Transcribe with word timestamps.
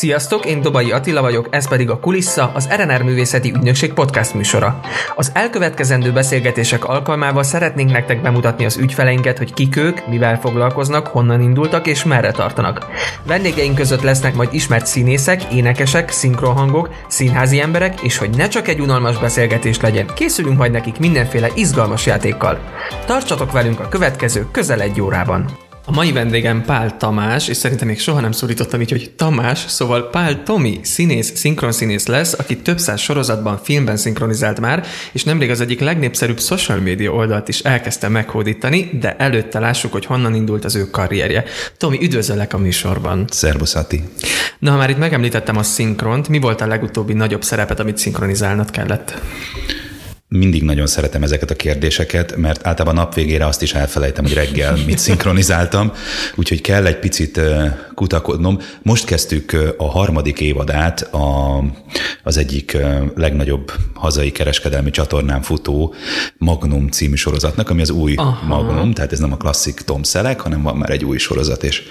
Sziasztok, 0.00 0.46
én 0.46 0.60
Dobai 0.60 0.92
Attila 0.92 1.20
vagyok, 1.20 1.46
ez 1.50 1.68
pedig 1.68 1.90
a 1.90 1.98
Kulissa, 1.98 2.50
az 2.54 2.68
RNR 2.76 3.02
Művészeti 3.02 3.50
Ügynökség 3.50 3.92
podcast 3.92 4.34
műsora. 4.34 4.80
Az 5.16 5.30
elkövetkezendő 5.34 6.12
beszélgetések 6.12 6.84
alkalmával 6.84 7.42
szeretnénk 7.42 7.90
nektek 7.90 8.22
bemutatni 8.22 8.64
az 8.64 8.76
ügyfeleinket, 8.76 9.38
hogy 9.38 9.54
kik 9.54 9.76
ők, 9.76 10.06
mivel 10.06 10.40
foglalkoznak, 10.40 11.06
honnan 11.06 11.40
indultak 11.40 11.86
és 11.86 12.04
merre 12.04 12.30
tartanak. 12.30 12.86
Vendégeink 13.26 13.74
között 13.74 14.02
lesznek 14.02 14.34
majd 14.34 14.48
ismert 14.52 14.86
színészek, 14.86 15.52
énekesek, 15.52 16.10
szinkronhangok, 16.10 16.90
színházi 17.08 17.60
emberek, 17.60 18.00
és 18.00 18.18
hogy 18.18 18.30
ne 18.30 18.48
csak 18.48 18.68
egy 18.68 18.80
unalmas 18.80 19.18
beszélgetés 19.18 19.80
legyen, 19.80 20.06
készülünk 20.14 20.58
majd 20.58 20.72
nekik 20.72 20.98
mindenféle 20.98 21.48
izgalmas 21.54 22.06
játékkal. 22.06 22.58
Tartsatok 23.06 23.52
velünk 23.52 23.80
a 23.80 23.88
következő 23.88 24.46
közel 24.50 24.80
egy 24.80 25.00
órában! 25.00 25.69
A 25.84 25.92
mai 25.92 26.12
vendégem 26.12 26.62
Pál 26.64 26.96
Tamás, 26.96 27.48
és 27.48 27.56
szerintem 27.56 27.86
még 27.86 28.00
soha 28.00 28.20
nem 28.20 28.32
szólítottam 28.32 28.80
így, 28.80 28.90
hogy 28.90 29.10
Tamás, 29.16 29.58
szóval 29.58 30.08
Pál 30.10 30.42
Tomi, 30.42 30.80
színész, 30.82 31.36
szinkronszínész 31.36 32.06
lesz, 32.06 32.32
aki 32.32 32.56
több 32.56 32.78
száz 32.78 33.00
sorozatban, 33.00 33.60
filmben 33.62 33.96
szinkronizált 33.96 34.60
már, 34.60 34.86
és 35.12 35.24
nemrég 35.24 35.50
az 35.50 35.60
egyik 35.60 35.80
legnépszerűbb 35.80 36.40
social 36.40 36.78
media 36.78 37.12
oldalt 37.12 37.48
is 37.48 37.60
elkezdte 37.60 38.08
meghódítani, 38.08 38.90
de 39.00 39.16
előtte 39.16 39.58
lássuk, 39.58 39.92
hogy 39.92 40.04
honnan 40.04 40.34
indult 40.34 40.64
az 40.64 40.74
ő 40.74 40.90
karrierje. 40.90 41.44
Tomi, 41.76 41.98
üdvözöllek 42.02 42.54
a 42.54 42.58
műsorban. 42.58 43.24
Szerbusz, 43.30 43.74
Ati. 43.74 44.02
Na, 44.58 44.70
ha 44.70 44.76
már 44.76 44.90
itt 44.90 44.98
megemlítettem 44.98 45.56
a 45.56 45.62
szinkront, 45.62 46.28
mi 46.28 46.38
volt 46.38 46.60
a 46.60 46.66
legutóbbi 46.66 47.12
nagyobb 47.12 47.42
szerepet, 47.42 47.80
amit 47.80 47.98
szinkronizálnod 47.98 48.70
kellett? 48.70 49.20
Mindig 50.32 50.62
nagyon 50.62 50.86
szeretem 50.86 51.22
ezeket 51.22 51.50
a 51.50 51.54
kérdéseket, 51.54 52.36
mert 52.36 52.66
általában 52.66 52.94
nap 52.94 53.14
végére 53.14 53.46
azt 53.46 53.62
is 53.62 53.74
elfelejtem, 53.74 54.24
hogy 54.24 54.34
reggel 54.34 54.76
mit 54.86 54.98
szinkronizáltam, 54.98 55.92
úgyhogy 56.34 56.60
kell 56.60 56.86
egy 56.86 56.98
picit 56.98 57.40
kutakodnom. 58.00 58.58
Most 58.82 59.04
kezdtük 59.04 59.74
a 59.76 59.90
harmadik 59.90 60.40
évadát 60.40 61.00
a, 61.00 61.58
az 62.22 62.36
egyik 62.36 62.76
legnagyobb 63.14 63.72
hazai 63.94 64.32
kereskedelmi 64.32 64.90
csatornán 64.90 65.42
futó 65.42 65.94
Magnum 66.38 66.88
című 66.88 67.14
sorozatnak, 67.14 67.70
ami 67.70 67.80
az 67.80 67.90
új 67.90 68.14
Aha. 68.14 68.46
Magnum, 68.46 68.92
tehát 68.92 69.12
ez 69.12 69.18
nem 69.18 69.32
a 69.32 69.36
klasszik 69.36 69.80
Tom 69.80 70.02
Selleck, 70.02 70.40
hanem 70.40 70.62
van 70.62 70.76
már 70.76 70.90
egy 70.90 71.04
új 71.04 71.18
sorozat, 71.18 71.62
és 71.62 71.82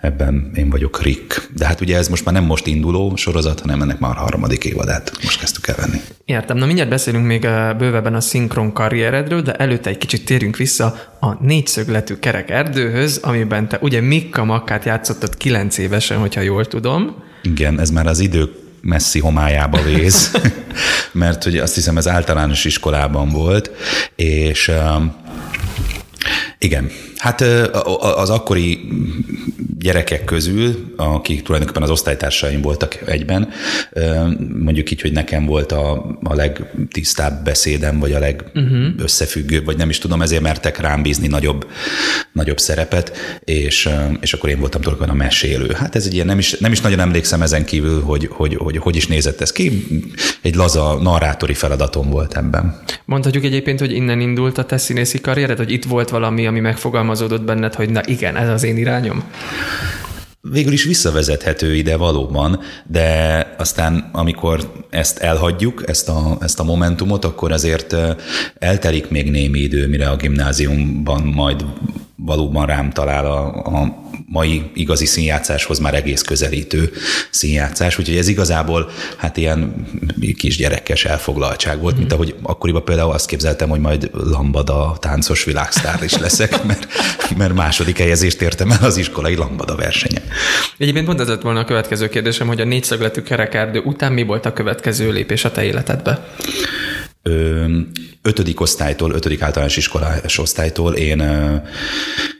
ebben 0.00 0.50
én 0.54 0.70
vagyok 0.70 1.02
Rick. 1.02 1.50
De 1.56 1.66
hát 1.66 1.80
ugye 1.80 1.96
ez 1.96 2.08
most 2.08 2.24
már 2.24 2.34
nem 2.34 2.44
most 2.44 2.66
induló 2.66 3.16
sorozat, 3.16 3.60
hanem 3.60 3.82
ennek 3.82 3.98
már 3.98 4.16
a 4.16 4.20
harmadik 4.20 4.64
évadát 4.64 5.12
most 5.22 5.40
kezdtük 5.40 5.68
el 5.68 5.74
venni. 5.76 6.00
Értem. 6.24 6.56
Na 6.56 6.66
mindjárt 6.66 6.90
beszélünk 6.90 7.26
még 7.26 7.40
bővebben 7.78 8.14
a 8.14 8.20
szinkron 8.20 8.72
karrieredről, 8.72 9.42
de 9.42 9.52
előtte 9.52 9.90
egy 9.90 9.98
kicsit 9.98 10.24
térjünk 10.24 10.56
vissza 10.56 10.94
a 11.20 11.44
négyszögletű 11.44 12.14
kerek 12.14 12.50
erdőhöz, 12.50 13.16
amiben 13.22 13.68
te 13.68 13.78
ugye 13.80 14.00
Mikka 14.00 14.44
Makkát 14.44 14.84
játszottad 14.84 15.36
kilenc 15.58 15.78
évesen, 15.78 16.18
hogyha 16.18 16.40
jól 16.40 16.64
tudom. 16.66 17.22
Igen, 17.42 17.80
ez 17.80 17.90
már 17.90 18.06
az 18.06 18.18
idő 18.18 18.52
messzi 18.80 19.18
homályába 19.20 19.82
vész, 19.82 20.32
mert 21.12 21.44
ugye 21.44 21.62
azt 21.62 21.74
hiszem 21.74 21.96
ez 21.96 22.08
általános 22.08 22.64
iskolában 22.64 23.28
volt, 23.28 23.70
és 24.16 24.72
igen, 26.58 26.90
hát 27.18 27.40
az 28.14 28.30
akkori 28.30 28.88
gyerekek 29.78 30.24
közül, 30.24 30.92
akik 30.96 31.42
tulajdonképpen 31.42 31.82
az 31.82 31.90
osztálytársaim 31.90 32.60
voltak 32.60 32.98
egyben, 33.06 33.48
mondjuk 34.58 34.90
így, 34.90 35.00
hogy 35.00 35.12
nekem 35.12 35.46
volt 35.46 35.72
a, 35.72 36.16
a 36.22 36.34
legtisztább 36.34 37.44
beszédem, 37.44 37.98
vagy 37.98 38.12
a 38.12 38.18
legösszefüggőbb, 38.18 39.64
vagy 39.64 39.76
nem 39.76 39.88
is 39.88 39.98
tudom, 39.98 40.22
ezért 40.22 40.42
mertek 40.42 40.80
rám 40.80 41.02
bízni 41.02 41.26
nagyobb, 41.26 41.66
nagyobb 42.32 42.58
szerepet, 42.58 43.16
és, 43.44 43.88
és 44.20 44.32
akkor 44.32 44.50
én 44.50 44.58
voltam 44.58 44.80
tulajdonképpen 44.80 45.20
a 45.20 45.24
mesélő. 45.24 45.72
Hát 45.74 45.96
ez 45.96 46.06
egy 46.06 46.14
ilyen, 46.14 46.26
nem 46.26 46.38
is, 46.38 46.58
nem 46.58 46.72
is 46.72 46.80
nagyon 46.80 47.00
emlékszem 47.00 47.42
ezen 47.42 47.64
kívül, 47.64 48.02
hogy 48.02 48.28
hogy, 48.30 48.54
hogy 48.56 48.76
hogy 48.76 48.96
is 48.96 49.06
nézett 49.06 49.40
ez 49.40 49.52
ki. 49.52 49.86
Egy 50.42 50.54
laza 50.54 50.98
narrátori 51.02 51.54
feladatom 51.54 52.10
volt 52.10 52.36
ebben. 52.36 52.80
Mondhatjuk 53.04 53.44
egyébként, 53.44 53.80
hogy 53.80 53.92
innen 53.92 54.20
indult 54.20 54.58
a 54.58 54.64
te 54.64 54.76
színészi 54.76 55.20
karriered, 55.20 55.56
hogy 55.56 55.72
itt 55.72 55.84
volt 55.84 56.10
valami, 56.10 56.46
ami 56.46 56.60
megfogalmazódott 57.08 57.44
benned, 57.44 57.74
hogy 57.74 57.90
na 57.90 58.00
igen, 58.04 58.36
ez 58.36 58.48
az 58.48 58.62
én 58.62 58.76
irányom? 58.76 59.24
végül 60.50 60.72
is 60.72 60.84
visszavezethető 60.84 61.74
ide 61.74 61.96
valóban, 61.96 62.60
de 62.86 63.54
aztán 63.58 64.10
amikor 64.12 64.72
ezt 64.90 65.18
elhagyjuk, 65.18 65.82
ezt 65.86 66.08
a, 66.08 66.36
ezt 66.40 66.60
a 66.60 66.64
momentumot, 66.64 67.24
akkor 67.24 67.52
azért 67.52 67.96
eltelik 68.58 69.08
még 69.08 69.30
némi 69.30 69.58
idő, 69.58 69.88
mire 69.88 70.08
a 70.08 70.16
gimnáziumban 70.16 71.22
majd 71.22 71.64
valóban 72.24 72.66
rám 72.66 72.90
talál 72.90 73.26
a, 73.26 73.46
a 73.64 74.06
mai 74.26 74.70
igazi 74.74 75.06
színjátszáshoz 75.06 75.78
már 75.78 75.94
egész 75.94 76.22
közelítő 76.22 76.92
színjátszás, 77.30 77.98
úgyhogy 77.98 78.16
ez 78.16 78.28
igazából 78.28 78.90
hát 79.16 79.36
ilyen 79.36 79.86
kisgyerekes 80.36 81.04
elfoglaltság 81.04 81.80
volt, 81.80 81.92
mm-hmm. 81.92 82.00
mint 82.00 82.12
ahogy 82.12 82.34
akkoriban 82.42 82.84
például 82.84 83.12
azt 83.12 83.26
képzeltem, 83.26 83.68
hogy 83.68 83.80
majd 83.80 84.10
lambada 84.12 84.96
táncos 85.00 85.44
világsztár 85.44 86.02
is 86.02 86.16
leszek, 86.16 86.62
mert, 86.66 86.86
mert 87.36 87.54
második 87.54 87.98
helyezést 87.98 88.42
értem 88.42 88.70
el 88.70 88.84
az 88.84 88.96
iskolai 88.96 89.34
lambada 89.34 89.74
versenyen. 89.74 90.22
Egyébként 90.78 91.06
pont 91.06 91.20
ez 91.20 91.28
lett 91.28 91.42
volna 91.42 91.60
a 91.60 91.64
következő 91.64 92.08
kérdésem, 92.08 92.46
hogy 92.46 92.60
a 92.60 92.64
négyszögletű 92.64 93.22
kerekárdő 93.22 93.80
után 93.80 94.12
mi 94.12 94.22
volt 94.22 94.46
a 94.46 94.52
következő 94.52 95.10
lépés 95.10 95.44
a 95.44 95.50
te 95.50 95.62
életedbe? 95.62 96.26
Ötödik 98.22 98.60
osztálytól, 98.60 99.12
ötödik 99.12 99.42
általános 99.42 99.76
iskolás 99.76 100.38
osztálytól 100.38 100.94
én 100.94 101.22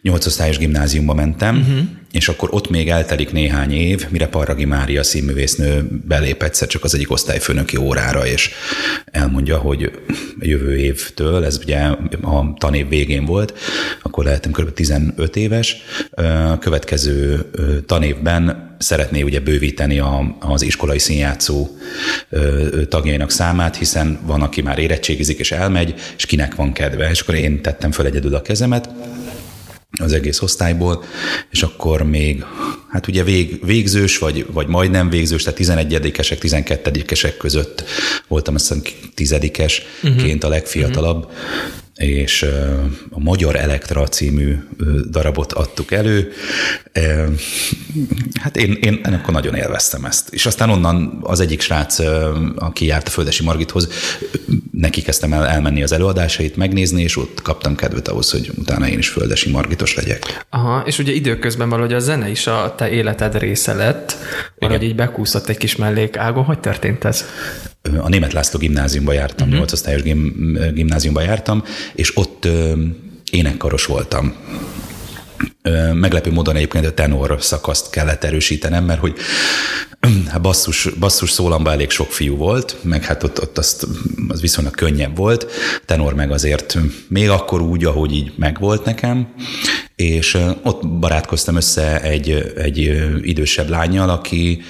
nyolc 0.02 0.26
osztályos 0.26 0.58
gimnáziumba 0.58 1.14
mentem, 1.14 1.56
uh-huh. 1.56 1.78
És 2.12 2.28
akkor 2.28 2.48
ott 2.52 2.70
még 2.70 2.88
eltelik 2.88 3.32
néhány 3.32 3.72
év, 3.72 4.06
mire 4.10 4.28
Parragi 4.28 4.64
Mária 4.64 5.02
színművésznő 5.02 5.88
belép 6.06 6.42
egyszer 6.42 6.68
csak 6.68 6.84
az 6.84 6.94
egyik 6.94 7.10
osztályfőnöki 7.10 7.76
órára, 7.76 8.26
és 8.26 8.50
elmondja, 9.04 9.56
hogy 9.58 9.90
jövő 10.38 10.76
évtől, 10.76 11.44
ez 11.44 11.58
ugye 11.62 11.78
a 12.22 12.54
tanév 12.58 12.88
végén 12.88 13.24
volt, 13.24 13.58
akkor 14.02 14.24
lehetem 14.24 14.52
kb. 14.52 14.72
15 14.72 15.36
éves, 15.36 15.76
következő 16.60 17.50
tanévben 17.86 18.76
szeretné 18.78 19.22
ugye 19.22 19.40
bővíteni 19.40 19.98
a, 19.98 20.36
az 20.40 20.62
iskolai 20.62 20.98
színjátszó 20.98 21.68
tagjainak 22.88 23.30
számát, 23.30 23.76
hiszen 23.76 24.18
van, 24.26 24.42
aki 24.42 24.62
már 24.62 24.78
érettségizik 24.78 25.38
és 25.38 25.52
elmegy, 25.52 25.94
és 26.16 26.26
kinek 26.26 26.54
van 26.54 26.72
kedve. 26.72 27.10
És 27.10 27.20
akkor 27.20 27.34
én 27.34 27.62
tettem 27.62 27.90
föl 27.90 28.06
egyedül 28.06 28.34
a 28.34 28.42
kezemet, 28.42 28.88
az 30.00 30.12
egész 30.12 30.40
osztályból, 30.40 31.04
és 31.50 31.62
akkor 31.62 32.02
még, 32.02 32.44
hát 32.88 33.06
ugye 33.06 33.24
vég, 33.24 33.64
végzős, 33.64 34.18
vagy, 34.18 34.46
vagy 34.52 34.66
majdnem 34.66 35.10
végzős, 35.10 35.42
tehát 35.42 35.58
11-esek, 35.58 36.38
12-esek 36.40 37.34
között 37.38 37.84
voltam 38.28 38.54
azt 38.54 38.68
hiszem 38.68 38.82
tizedikesként 39.14 40.44
a 40.44 40.48
legfiatalabb, 40.48 41.24
uh-huh 41.24 41.76
és 41.98 42.42
a 43.10 43.20
Magyar 43.20 43.56
Elektra 43.56 44.06
című 44.06 44.56
darabot 45.10 45.52
adtuk 45.52 45.92
elő. 45.92 46.32
Hát 48.40 48.56
én, 48.56 48.72
én 48.72 49.00
akkor 49.04 49.34
nagyon 49.34 49.54
élveztem 49.54 50.04
ezt. 50.04 50.34
És 50.34 50.46
aztán 50.46 50.70
onnan 50.70 51.18
az 51.22 51.40
egyik 51.40 51.60
srác, 51.60 51.98
aki 52.56 52.86
járt 52.86 53.06
a 53.06 53.10
Földesi 53.10 53.44
Margithoz, 53.44 53.88
neki 54.72 55.02
kezdtem 55.02 55.32
el 55.32 55.46
elmenni 55.46 55.82
az 55.82 55.92
előadásait, 55.92 56.56
megnézni, 56.56 57.02
és 57.02 57.16
ott 57.16 57.42
kaptam 57.42 57.74
kedvet 57.74 58.08
ahhoz, 58.08 58.30
hogy 58.30 58.50
utána 58.56 58.88
én 58.88 58.98
is 58.98 59.08
Földesi 59.08 59.50
Margitos 59.50 59.94
legyek. 59.94 60.46
Aha, 60.50 60.82
és 60.86 60.98
ugye 60.98 61.12
időközben 61.12 61.68
valahogy 61.68 61.92
a 61.92 61.98
zene 61.98 62.28
is 62.28 62.46
a 62.46 62.74
te 62.76 62.90
életed 62.90 63.38
része 63.38 63.72
lett, 63.72 64.16
valahogy 64.58 64.82
így 64.82 64.94
bekúszott 64.94 65.48
egy 65.48 65.56
kis 65.56 65.76
mellékágon. 65.76 66.44
Hogy 66.44 66.60
történt 66.60 67.04
ez? 67.04 67.24
A 67.96 68.08
Német 68.08 68.32
László 68.32 68.58
gimnáziumba 68.58 69.12
jártam, 69.12 69.46
uh-huh. 69.46 69.58
8 69.58 69.72
osztályos 69.72 70.02
gim, 70.02 70.58
gimnáziumba 70.74 71.20
jártam, 71.20 71.64
és 71.94 72.16
ott 72.16 72.44
ö, 72.44 72.72
énekkaros 73.30 73.86
voltam. 73.86 74.34
Ö, 75.62 75.92
meglepő 75.92 76.32
módon 76.32 76.56
egyébként 76.56 76.86
a 76.86 76.94
tenor 76.94 77.36
szakaszt 77.40 77.90
kellett 77.90 78.24
erősítenem, 78.24 78.84
mert 78.84 79.00
hogy 79.00 79.14
hát 80.32 80.40
basszus, 80.40 80.88
basszus 80.98 81.30
szólamba 81.30 81.70
elég 81.70 81.90
sok 81.90 82.12
fiú 82.12 82.36
volt, 82.36 82.76
meg 82.82 83.04
hát 83.04 83.22
ott, 83.22 83.40
ott 83.40 83.58
azt, 83.58 83.86
az 84.28 84.40
viszonylag 84.40 84.74
könnyebb 84.74 85.16
volt, 85.16 85.46
tenor 85.84 86.14
meg 86.14 86.30
azért 86.30 86.78
még 87.08 87.28
akkor 87.28 87.60
úgy, 87.60 87.84
ahogy 87.84 88.12
így 88.12 88.32
megvolt 88.36 88.84
nekem, 88.84 89.28
és 89.96 90.38
ott 90.62 90.86
barátkoztam 90.86 91.56
össze 91.56 92.02
egy, 92.02 92.52
egy 92.56 92.78
idősebb 93.22 93.68
lányjal, 93.68 94.10
aki, 94.10 94.62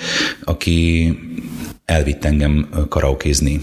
aki 0.45 1.09
elvitt 1.89 2.25
engem 2.25 2.69
karaokézni. 2.89 3.61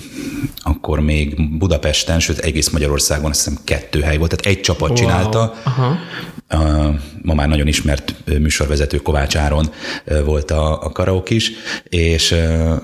Akkor 0.57 0.99
még 0.99 1.57
Budapesten, 1.57 2.19
sőt 2.19 2.37
egész 2.37 2.69
Magyarországon 2.69 3.29
azt 3.29 3.43
hiszem 3.43 3.59
kettő 3.63 4.01
hely 4.01 4.17
volt, 4.17 4.35
tehát 4.35 4.57
egy 4.57 4.61
csapat 4.61 4.89
wow. 4.89 4.97
csinálta, 4.97 5.53
Aha. 5.63 5.97
Ma 7.21 7.33
már 7.33 7.47
nagyon 7.47 7.67
ismert 7.67 8.13
műsorvezető 8.39 8.97
Kovács 8.97 9.35
Áron 9.35 9.71
volt 10.25 10.51
a, 10.51 10.83
a 10.83 10.91
karaok 10.91 11.29
is, 11.29 11.51
és, 11.89 12.35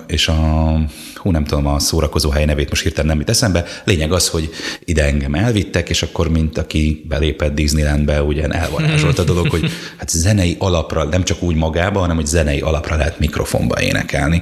és 0.06 0.28
a 0.28 0.78
hú, 1.22 1.30
nem 1.30 1.44
tudom 1.44 1.66
a 1.66 1.78
szórakozó 1.78 2.30
hely 2.30 2.44
nevét 2.44 2.68
most 2.68 2.82
hirtelen 2.82 3.10
nem 3.10 3.18
jut 3.18 3.30
eszembe. 3.30 3.64
Lényeg 3.84 4.12
az, 4.12 4.28
hogy 4.28 4.50
ide 4.84 5.04
engem 5.04 5.34
elvittek, 5.34 5.88
és 5.88 6.02
akkor 6.02 6.28
mint 6.28 6.58
aki 6.58 7.04
belépett 7.08 7.54
Disneylandbe, 7.54 8.22
ugye 8.22 8.46
elvarázsolt 8.48 9.18
a 9.18 9.24
dolog, 9.24 9.50
hogy 9.50 9.70
hát 9.98 10.10
zenei 10.10 10.56
alapra, 10.58 11.04
nem 11.04 11.24
csak 11.24 11.42
úgy 11.42 11.56
magába, 11.56 12.00
hanem 12.00 12.16
hogy 12.16 12.26
zenei 12.26 12.60
alapra 12.60 12.96
lehet 12.96 13.18
mikrofonba 13.18 13.80
énekelni. 13.80 14.40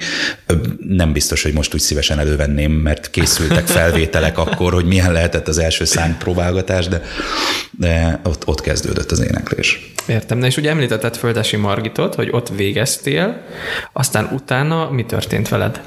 Nem 0.89 1.13
biztos, 1.13 1.43
hogy 1.43 1.53
most 1.53 1.75
úgy 1.75 1.81
szívesen 1.81 2.19
elővenném, 2.19 2.73
mert 2.73 3.11
készültek 3.11 3.67
felvételek 3.67 4.39
akkor, 4.45 4.73
hogy 4.73 4.85
milyen 4.85 5.13
lehetett 5.13 5.49
az 5.49 5.59
első 5.59 5.85
szám 5.85 6.17
próbálgatás, 6.19 6.89
de, 6.89 7.03
de 7.71 8.21
ott, 8.25 8.47
ott 8.47 8.61
kezdődött 8.61 9.10
az 9.11 9.21
éneklés. 9.21 9.93
Értem. 10.07 10.39
Na 10.39 10.47
és 10.47 10.57
ugye 10.57 10.71
említetted 10.71 11.17
Földesi 11.17 11.57
Margitot, 11.57 12.15
hogy 12.15 12.29
ott 12.31 12.49
végeztél, 12.49 13.43
aztán 13.93 14.29
utána 14.33 14.91
mi 14.91 15.05
történt 15.05 15.49
veled? 15.49 15.81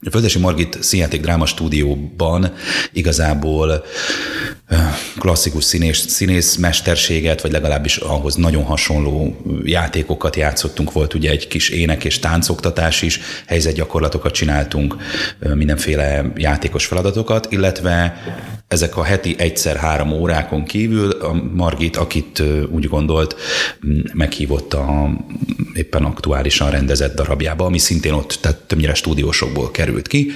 A 0.00 0.10
Földesi 0.10 0.38
Margit 0.38 0.82
Színjáték 0.82 1.20
Dráma 1.20 1.46
Stúdióban 1.46 2.52
igazából 2.92 3.84
klasszikus 5.18 5.64
színész, 5.64 6.06
színész 6.08 6.56
mesterséget, 6.56 7.40
vagy 7.40 7.52
legalábbis 7.52 7.96
ahhoz 7.96 8.34
nagyon 8.34 8.62
hasonló 8.62 9.36
játékokat 9.64 10.36
játszottunk. 10.36 10.92
Volt 10.92 11.14
ugye 11.14 11.30
egy 11.30 11.48
kis 11.48 11.68
ének 11.68 12.04
és 12.04 12.18
táncoktatás 12.18 13.02
is, 13.02 13.20
helyzetgyakorlatokat 13.46 14.32
csináltunk, 14.32 14.96
mindenféle 15.54 16.32
játékos 16.36 16.86
feladatokat, 16.86 17.46
illetve 17.50 18.22
ezek 18.68 18.96
a 18.96 19.02
heti 19.02 19.34
egyszer-három 19.38 20.12
órákon 20.12 20.64
kívül 20.64 21.10
a 21.10 21.32
Margit, 21.32 21.96
akit 21.96 22.42
úgy 22.70 22.88
gondolt, 22.88 23.36
meghívott 24.12 24.74
a 24.74 25.10
éppen 25.74 26.04
aktuálisan 26.04 26.70
rendezett 26.70 27.14
darabjába, 27.14 27.64
ami 27.64 27.78
szintén 27.78 28.12
ott, 28.12 28.38
tehát 28.40 28.58
többnyire 28.58 28.94
stúdiósokból 28.94 29.70
került 29.70 30.08
ki, 30.08 30.32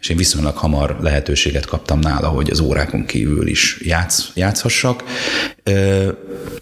és 0.00 0.08
én 0.08 0.16
viszonylag 0.16 0.56
hamar 0.56 0.96
lehetőséget 1.00 1.66
kaptam 1.66 1.98
nála, 1.98 2.28
hogy 2.28 2.50
az 2.50 2.60
órákon 2.60 3.06
kívül 3.06 3.46
is 3.46 3.63
játsz, 3.80 4.28
játszhassak. 4.34 5.04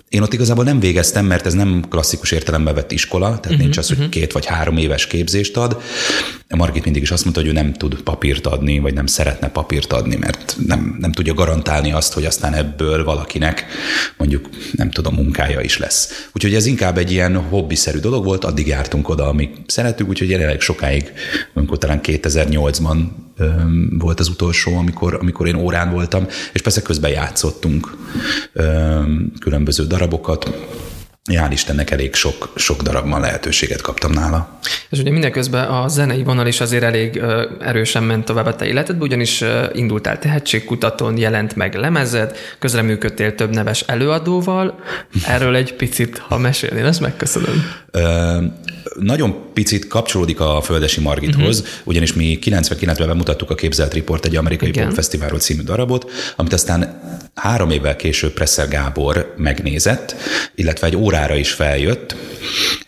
Én 0.09 0.23
ott 0.23 0.33
igazából 0.33 0.65
nem 0.65 0.81
végeztem, 0.81 1.27
mert 1.27 1.47
ez 1.47 1.53
nem 1.53 1.85
klasszikus 1.89 2.31
értelemben 2.31 2.75
vett 2.75 2.93
iskola, 2.93 3.27
tehát 3.27 3.45
uh-huh, 3.45 3.59
nincs 3.59 3.77
az, 3.77 3.89
hogy 3.89 3.97
uh-huh. 3.97 4.13
két 4.13 4.33
vagy 4.33 4.47
három 4.47 4.77
éves 4.77 5.07
képzést 5.07 5.57
ad. 5.57 5.83
Margit 6.49 6.85
mindig 6.85 7.03
is 7.03 7.11
azt 7.11 7.25
mondta, 7.25 7.41
hogy 7.41 7.51
ő 7.51 7.53
nem 7.53 7.73
tud 7.73 8.01
papírt 8.03 8.47
adni, 8.47 8.79
vagy 8.79 8.95
nem 8.95 9.07
szeretne 9.07 9.49
papírt 9.49 9.93
adni, 9.93 10.17
mert 10.17 10.57
nem, 10.67 10.97
nem 11.01 11.13
tudja 11.13 11.35
garantálni 11.35 11.93
azt, 11.93 12.13
hogy 12.13 12.25
aztán 12.25 12.55
ebből 12.55 13.05
valakinek 13.05 13.67
mondjuk, 14.17 14.49
nem 14.73 14.91
tudom, 14.91 15.15
munkája 15.15 15.61
is 15.61 15.79
lesz. 15.79 16.29
Úgyhogy 16.33 16.55
ez 16.55 16.67
inkább 16.67 16.99
egy 16.99 17.11
ilyen 17.11 17.37
hobbiszerű 17.37 17.99
dolog 17.99 18.25
volt, 18.25 18.45
addig 18.45 18.67
jártunk 18.67 19.09
oda, 19.09 19.29
amíg 19.29 19.51
szeretünk, 19.67 20.11
úgyhogy 20.11 20.31
jelenleg 20.31 20.61
sokáig, 20.61 21.13
amikor 21.55 21.79
talán 21.79 22.01
2008-ban 22.03 22.97
volt 23.99 24.21
az 24.21 24.29
utolsó, 24.29 24.77
amikor, 24.77 25.15
amikor 25.21 25.47
én 25.47 25.55
órán 25.55 25.91
voltam, 25.91 26.27
és 26.53 26.63
persze 26.63 26.83
közben 26.83 27.11
játszottunk 27.11 27.97
különböző 29.41 29.87
darabokat, 29.87 30.51
Jál 31.31 31.53
Istennek 31.53 31.91
elég 31.91 32.15
sok, 32.15 32.53
sok 32.57 32.83
darabban 32.83 33.21
lehetőséget 33.21 33.81
kaptam 33.81 34.11
nála. 34.11 34.59
És 34.91 34.99
ugye 34.99 35.11
mindeközben 35.11 35.69
a 35.69 35.89
zenei 35.89 36.23
vonal 36.23 36.47
is 36.47 36.61
azért 36.61 36.83
elég 36.83 37.23
erősen 37.61 38.03
ment 38.03 38.25
tovább 38.25 38.47
a 38.47 38.57
te 38.57 38.67
életedbe, 38.67 39.05
ugyanis 39.05 39.45
indultál 39.73 40.19
tehetségkutatón, 40.19 41.19
jelent 41.19 41.57
meg 41.57 41.75
lemezed, 41.75 42.37
közreműködtél 42.59 43.35
több 43.35 43.55
neves 43.55 43.81
előadóval. 43.81 44.81
Erről 45.27 45.55
egy 45.55 45.75
picit, 45.75 46.19
ha 46.19 46.39
mesélnél, 46.39 46.87
ezt 46.87 47.01
megköszönöm. 47.01 47.65
Nagyon 48.99 49.35
picit 49.53 49.87
kapcsolódik 49.87 50.41
a 50.41 50.61
Földesi 50.63 51.01
Margithoz, 51.01 51.59
uh-huh. 51.59 51.75
ugyanis 51.85 52.13
mi 52.13 52.39
99-ben 52.43 53.07
bemutattuk 53.07 53.51
a 53.51 53.55
Képzelt 53.55 53.95
Report 53.95 54.25
egy 54.25 54.37
amerikai 54.37 54.71
popfesztiválról 54.71 55.39
című 55.39 55.63
darabot, 55.63 56.11
amit 56.37 56.53
aztán 56.53 57.01
három 57.35 57.71
évvel 57.71 57.97
később 57.97 58.33
Presser 58.33 58.69
Gábor 58.69 59.35
megnézett, 59.37 60.15
illetve 60.55 60.87
egy 60.87 60.97
órára 60.97 61.35
is 61.35 61.53
feljött, 61.53 62.17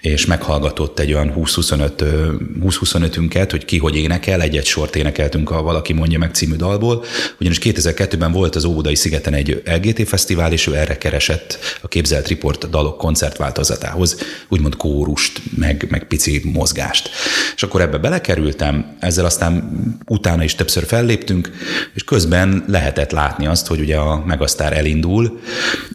és 0.01 0.27
meghallgatott 0.27 0.99
egy 0.99 1.13
olyan 1.13 1.33
20-25-ünket, 1.37 3.47
hogy 3.51 3.65
ki 3.65 3.79
hogy 3.79 3.97
énekel, 3.97 4.41
egy-egy 4.41 4.67
sort 4.67 4.97
énekeltünk 4.97 5.51
a 5.51 5.63
Valaki 5.63 5.93
mondja 5.93 6.19
meg 6.19 6.35
című 6.35 6.57
dalból, 6.57 7.05
ugyanis 7.41 7.59
2002-ben 7.63 8.33
volt 8.33 8.55
az 8.55 8.65
Óbudai 8.65 8.95
szigeten 8.95 9.35
egy 9.35 9.63
LGT 9.65 10.09
fesztivál, 10.09 10.53
és 10.53 10.67
ő 10.67 10.75
erre 10.75 10.99
keresett 10.99 11.59
a 11.83 11.89
Képzelt 11.89 12.29
Report 12.29 12.71
dalok 12.71 12.99
koncertváltozatához, 12.99 14.17
úgymond 14.49 14.77
kórust, 14.77 15.41
meg, 15.57 15.87
meg 15.95 16.07
pici 16.07 16.41
mozgást. 16.53 17.11
És 17.55 17.63
akkor 17.63 17.81
ebbe 17.81 17.99
belekerültem, 17.99 18.97
ezzel 19.01 19.25
aztán 19.25 19.73
utána 20.07 20.45
is 20.45 20.55
többször 20.55 20.87
felléptünk, 20.87 21.51
és 21.95 22.05
közben 22.05 22.65
lehetett 22.69 23.11
látni 23.11 23.47
azt, 23.47 23.67
hogy 23.67 23.81
ugye 23.81 23.97
a 23.97 24.25
Megasztár 24.27 24.73
elindul, 24.73 25.41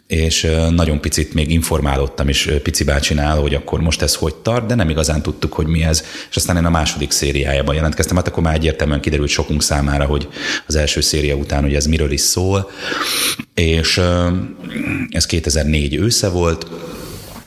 és 0.08 0.48
nagyon 0.70 1.02
picit 1.02 1.34
még 1.34 1.52
informálódtam 1.52 2.30
is 2.30 2.50
Pici 2.64 2.84
bácsinál, 2.84 3.38
hogy 3.38 3.54
akkor 3.54 3.82
most 3.82 4.02
ez 4.02 4.16
hogy 4.16 4.36
tart, 4.36 4.66
de 4.66 4.76
nem 4.76 4.90
igazán 4.90 5.22
tudtuk, 5.22 5.54
hogy 5.54 5.68
mi 5.68 5.84
ez. 5.84 6.04
És 6.30 6.36
aztán 6.36 6.58
én 6.58 6.66
a 6.66 6.70
második 6.70 7.12
szériájában 7.12 7.76
jelentkeztem, 7.76 8.16
hát 8.16 8.28
akkor 8.28 8.44
már 8.44 8.56
egyértelműen 8.56 9.02
kiderült 9.02 9.30
sokunk 9.30 9.64
számára, 9.64 10.06
hogy 10.06 10.28
az 10.68 10.76
első 10.76 11.02
széria 11.02 11.36
után, 11.36 11.62
hogy 11.62 11.76
ez 11.76 11.86
miről 11.86 12.12
is 12.12 12.22
szól, 12.22 12.70
és 13.54 14.02
ez 15.10 15.26
2004 15.26 15.96
ősze 15.96 16.30
volt, 16.30 16.68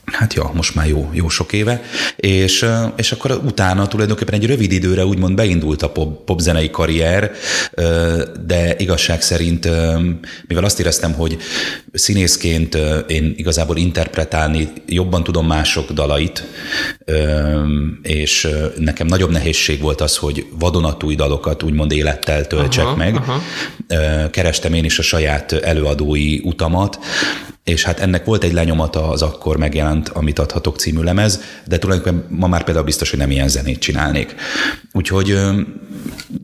hát 0.04 0.34
ja, 0.34 0.50
most 0.54 0.74
már 0.74 0.88
jó, 0.88 1.10
jó 1.12 1.28
sok 1.28 1.52
éve, 1.52 1.82
és, 2.16 2.66
és 2.96 3.12
akkor 3.12 3.40
utána 3.44 3.88
tulajdonképpen 3.88 4.34
egy 4.34 4.46
rövid 4.46 4.72
időre 4.72 5.04
úgymond 5.04 5.34
beindult 5.34 5.82
a 5.82 5.90
pop, 5.90 6.24
popzenei 6.24 6.70
karrier, 6.70 7.32
de 8.46 8.76
igazság 8.78 9.22
szerint, 9.22 9.68
mivel 10.46 10.64
azt 10.64 10.80
éreztem, 10.80 11.12
hogy 11.12 11.36
színészként 11.92 12.78
én 13.06 13.34
igazából 13.36 13.76
interpretálni 13.76 14.72
jobban 14.86 15.24
tudom 15.24 15.46
mások 15.46 15.92
dalait, 15.92 16.44
és 18.02 18.48
nekem 18.78 19.06
nagyobb 19.06 19.30
nehézség 19.30 19.80
volt 19.80 20.00
az, 20.00 20.16
hogy 20.16 20.46
vadonatúj 20.58 21.14
dalokat 21.14 21.62
úgymond 21.62 21.92
élettel 21.92 22.46
töltsek 22.46 22.84
aha, 22.84 22.96
meg. 22.96 23.16
Aha. 23.16 23.40
Kerestem 24.30 24.74
én 24.74 24.84
is 24.84 24.98
a 24.98 25.02
saját 25.02 25.52
előadói 25.52 26.40
utamat, 26.42 26.98
és 27.64 27.84
hát 27.84 28.00
ennek 28.00 28.24
volt 28.24 28.44
egy 28.44 28.52
lenyomata 28.52 29.08
az 29.08 29.22
akkor 29.22 29.56
megjelent, 29.56 30.08
amit 30.08 30.38
adhatok 30.38 30.78
című 30.78 31.02
lemez, 31.02 31.40
de 31.66 31.78
tulajdonképpen 31.78 32.26
ma 32.38 32.46
már 32.46 32.64
például 32.64 32.84
biztos, 32.84 33.10
hogy 33.10 33.18
nem 33.18 33.30
ilyen 33.30 33.48
zenét 33.48 33.78
csinálnék. 33.78 34.34
Úgyhogy 34.92 35.40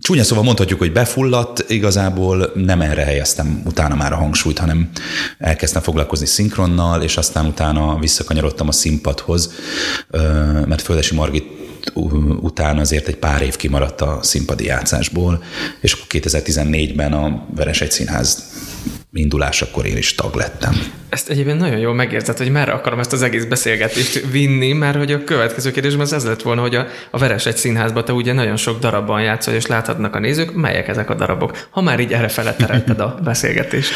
csúnya 0.00 0.25
szóval 0.25 0.44
mondhatjuk, 0.44 0.79
hogy 0.79 0.93
befulladt, 0.93 1.65
igazából 1.69 2.53
nem 2.55 2.81
erre 2.81 3.05
helyeztem 3.05 3.62
utána 3.65 3.94
már 3.94 4.12
a 4.12 4.17
hangsúlyt, 4.17 4.59
hanem 4.59 4.91
elkezdtem 5.38 5.82
foglalkozni 5.82 6.26
szinkronnal, 6.26 7.03
és 7.03 7.17
aztán 7.17 7.47
utána 7.47 7.99
visszakanyarodtam 7.99 8.69
a 8.69 8.73
színpadhoz, 8.73 9.53
mert 10.67 10.82
Földesi 10.82 11.15
Margit 11.15 11.46
után 12.41 12.79
azért 12.79 13.08
egy 13.08 13.17
pár 13.17 13.43
év 13.43 13.56
kimaradt 13.56 14.01
a 14.01 14.19
színpadi 14.22 14.65
játszásból, 14.65 15.43
és 15.81 15.93
akkor 15.93 16.06
2014-ben 16.10 17.13
a 17.13 17.46
Veresegy 17.55 17.91
Színház 17.91 18.44
indulásakor 19.13 19.87
én 19.87 19.97
is 19.97 20.15
tag 20.15 20.35
lettem. 20.35 20.75
Ezt 21.08 21.29
egyébként 21.31 21.58
nagyon 21.58 21.79
jól 21.79 21.94
megérzed, 21.94 22.39
hogy 22.39 22.51
merre 22.51 22.73
akarom 22.73 22.99
ezt 22.99 23.13
az 23.13 23.23
egész 23.23 23.44
beszélgetést 23.44 24.25
vinni, 24.31 24.73
mert 24.73 24.97
hogy 24.97 25.13
a 25.13 25.25
következő 25.25 25.70
kérdésben 25.70 26.01
az 26.01 26.13
ez 26.13 26.25
lett 26.25 26.43
volna, 26.43 26.61
hogy 26.61 26.75
a, 26.75 26.87
a 27.11 27.19
Veres 27.19 27.47
egy 27.47 27.56
színházban 27.56 28.05
te 28.05 28.13
ugye 28.13 28.32
nagyon 28.32 28.56
sok 28.56 28.79
darabban 28.79 29.23
játszol, 29.23 29.55
és 29.55 29.67
láthatnak 29.67 30.15
a 30.15 30.19
nézők, 30.19 30.55
melyek 30.55 30.89
ezek 30.89 31.11
a 31.11 31.15
darabok. 31.15 31.67
Ha 31.70 31.81
már 31.81 32.01
így 32.01 32.13
erre 32.13 32.29
fele 32.29 32.55
terelted 32.55 33.01
a 33.01 33.19
beszélgetést. 33.25 33.93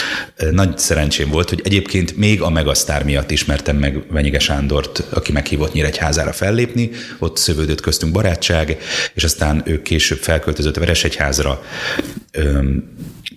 Nagy 0.51 0.79
szerencsém 0.79 1.31
volt, 1.31 1.49
hogy 1.49 1.61
egyébként 1.65 2.17
még 2.17 2.43
a 2.43 2.51
Megasztár 2.51 3.05
miatt 3.05 3.31
ismertem 3.31 3.77
meg 3.77 4.03
Venyige 4.11 4.39
Sándort, 4.39 5.03
aki 5.11 5.33
meghívott 5.33 5.73
Nyíregyházára 5.73 6.33
fellépni, 6.33 6.91
ott 7.19 7.37
szövődött 7.37 7.81
köztünk 7.81 8.13
barátság, 8.13 8.77
és 9.15 9.25
aztán 9.25 9.63
ő 9.65 9.83
később 9.83 10.19
felköltözött 10.19 10.77
a 10.77 10.81
Veresegyházra, 10.81 11.63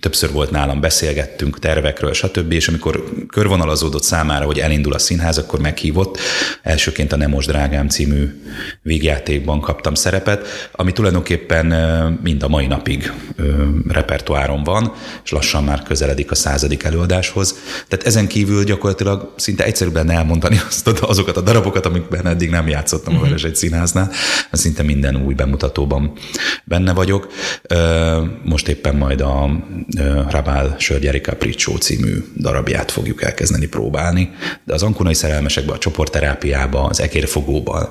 többször 0.00 0.32
volt 0.32 0.50
nálam, 0.50 0.80
beszélgettünk 0.80 1.58
tervekről, 1.58 2.12
stb. 2.12 2.52
És 2.52 2.68
amikor 2.68 3.04
körvonalazódott 3.28 4.02
számára, 4.02 4.44
hogy 4.44 4.58
elindul 4.58 4.92
a 4.92 4.98
színház, 4.98 5.38
akkor 5.38 5.60
meghívott. 5.60 6.18
Elsőként 6.62 7.12
a 7.12 7.16
Nemos 7.16 7.46
Drágám 7.46 7.88
című 7.88 8.42
végjátékban 8.82 9.60
kaptam 9.60 9.94
szerepet, 9.94 10.70
ami 10.72 10.92
tulajdonképpen 10.92 11.66
mind 12.22 12.42
a 12.42 12.48
mai 12.48 12.66
napig 12.66 13.12
repertoáron 13.88 14.62
van, 14.64 14.92
és 15.24 15.30
lassan 15.30 15.64
már 15.64 15.82
közeledik 15.82 16.30
a 16.30 16.34
századik 16.34 16.82
előadáshoz. 16.82 17.54
Tehát 17.88 18.06
ezen 18.06 18.26
kívül 18.26 18.64
gyakorlatilag 18.64 19.32
szinte 19.36 19.64
egyszerűbb 19.64 19.94
lenne 19.94 20.14
elmondani 20.14 20.60
azt, 20.66 20.88
azokat 20.88 21.36
a 21.36 21.40
darabokat, 21.40 21.86
amikben 21.86 22.26
eddig 22.26 22.50
nem 22.50 22.68
játszottam 22.68 23.14
uh-huh. 23.14 23.28
a 23.28 23.34
mhm. 23.34 23.46
egy 23.46 23.56
Színháznál. 23.56 24.10
Szinte 24.52 24.82
minden 24.82 25.24
új 25.24 25.34
bemutatóban 25.34 26.12
benne 26.64 26.92
vagyok. 26.92 27.28
Most 28.44 28.68
éppen 28.68 28.96
majd 28.96 29.20
a 29.20 29.50
Rabál 30.28 30.76
Sörgyeri 30.78 31.20
Capriccio 31.20 31.76
című 31.76 32.24
darabját 32.36 32.90
fogjuk 32.90 33.22
elkezdeni 33.22 33.66
próbálni, 33.66 34.30
de 34.64 34.74
az 34.74 34.82
ankunai 34.82 35.14
szerelmesekben, 35.14 35.74
a 35.74 35.78
csoportterápiában, 35.78 36.88
az 36.88 37.00
ekérfogóban, 37.00 37.88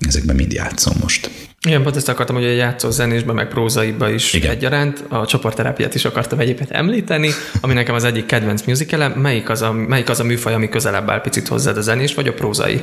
ezekben 0.00 0.36
mind 0.36 0.52
játszom 0.52 0.94
most. 1.00 1.30
Igen, 1.66 1.82
pont 1.82 1.96
ezt 1.96 2.08
akartam, 2.08 2.36
hogy 2.36 2.44
a 2.44 2.52
játszó 2.52 2.90
zenésben, 2.90 3.34
meg 3.34 3.48
prózaiba 3.48 4.10
is 4.10 4.34
Igen. 4.34 4.50
egyaránt. 4.50 5.04
A 5.08 5.26
csoportterápiát 5.26 5.94
is 5.94 6.04
akartam 6.04 6.38
egyébként 6.38 6.70
említeni, 6.70 7.30
ami 7.60 7.72
nekem 7.72 7.94
az 7.94 8.04
egyik 8.04 8.26
kedvenc 8.26 8.62
musicale. 8.62 9.08
Melyik 9.08 9.48
az 9.48 9.62
a, 9.62 9.72
melyik 9.72 10.08
az 10.08 10.20
a 10.20 10.24
műfaj, 10.24 10.54
ami 10.54 10.68
közelebb 10.68 11.10
áll 11.10 11.20
picit 11.20 11.48
hozzád 11.48 11.76
a 11.76 11.80
zenés, 11.80 12.14
vagy 12.14 12.28
a 12.28 12.32
prózai? 12.32 12.80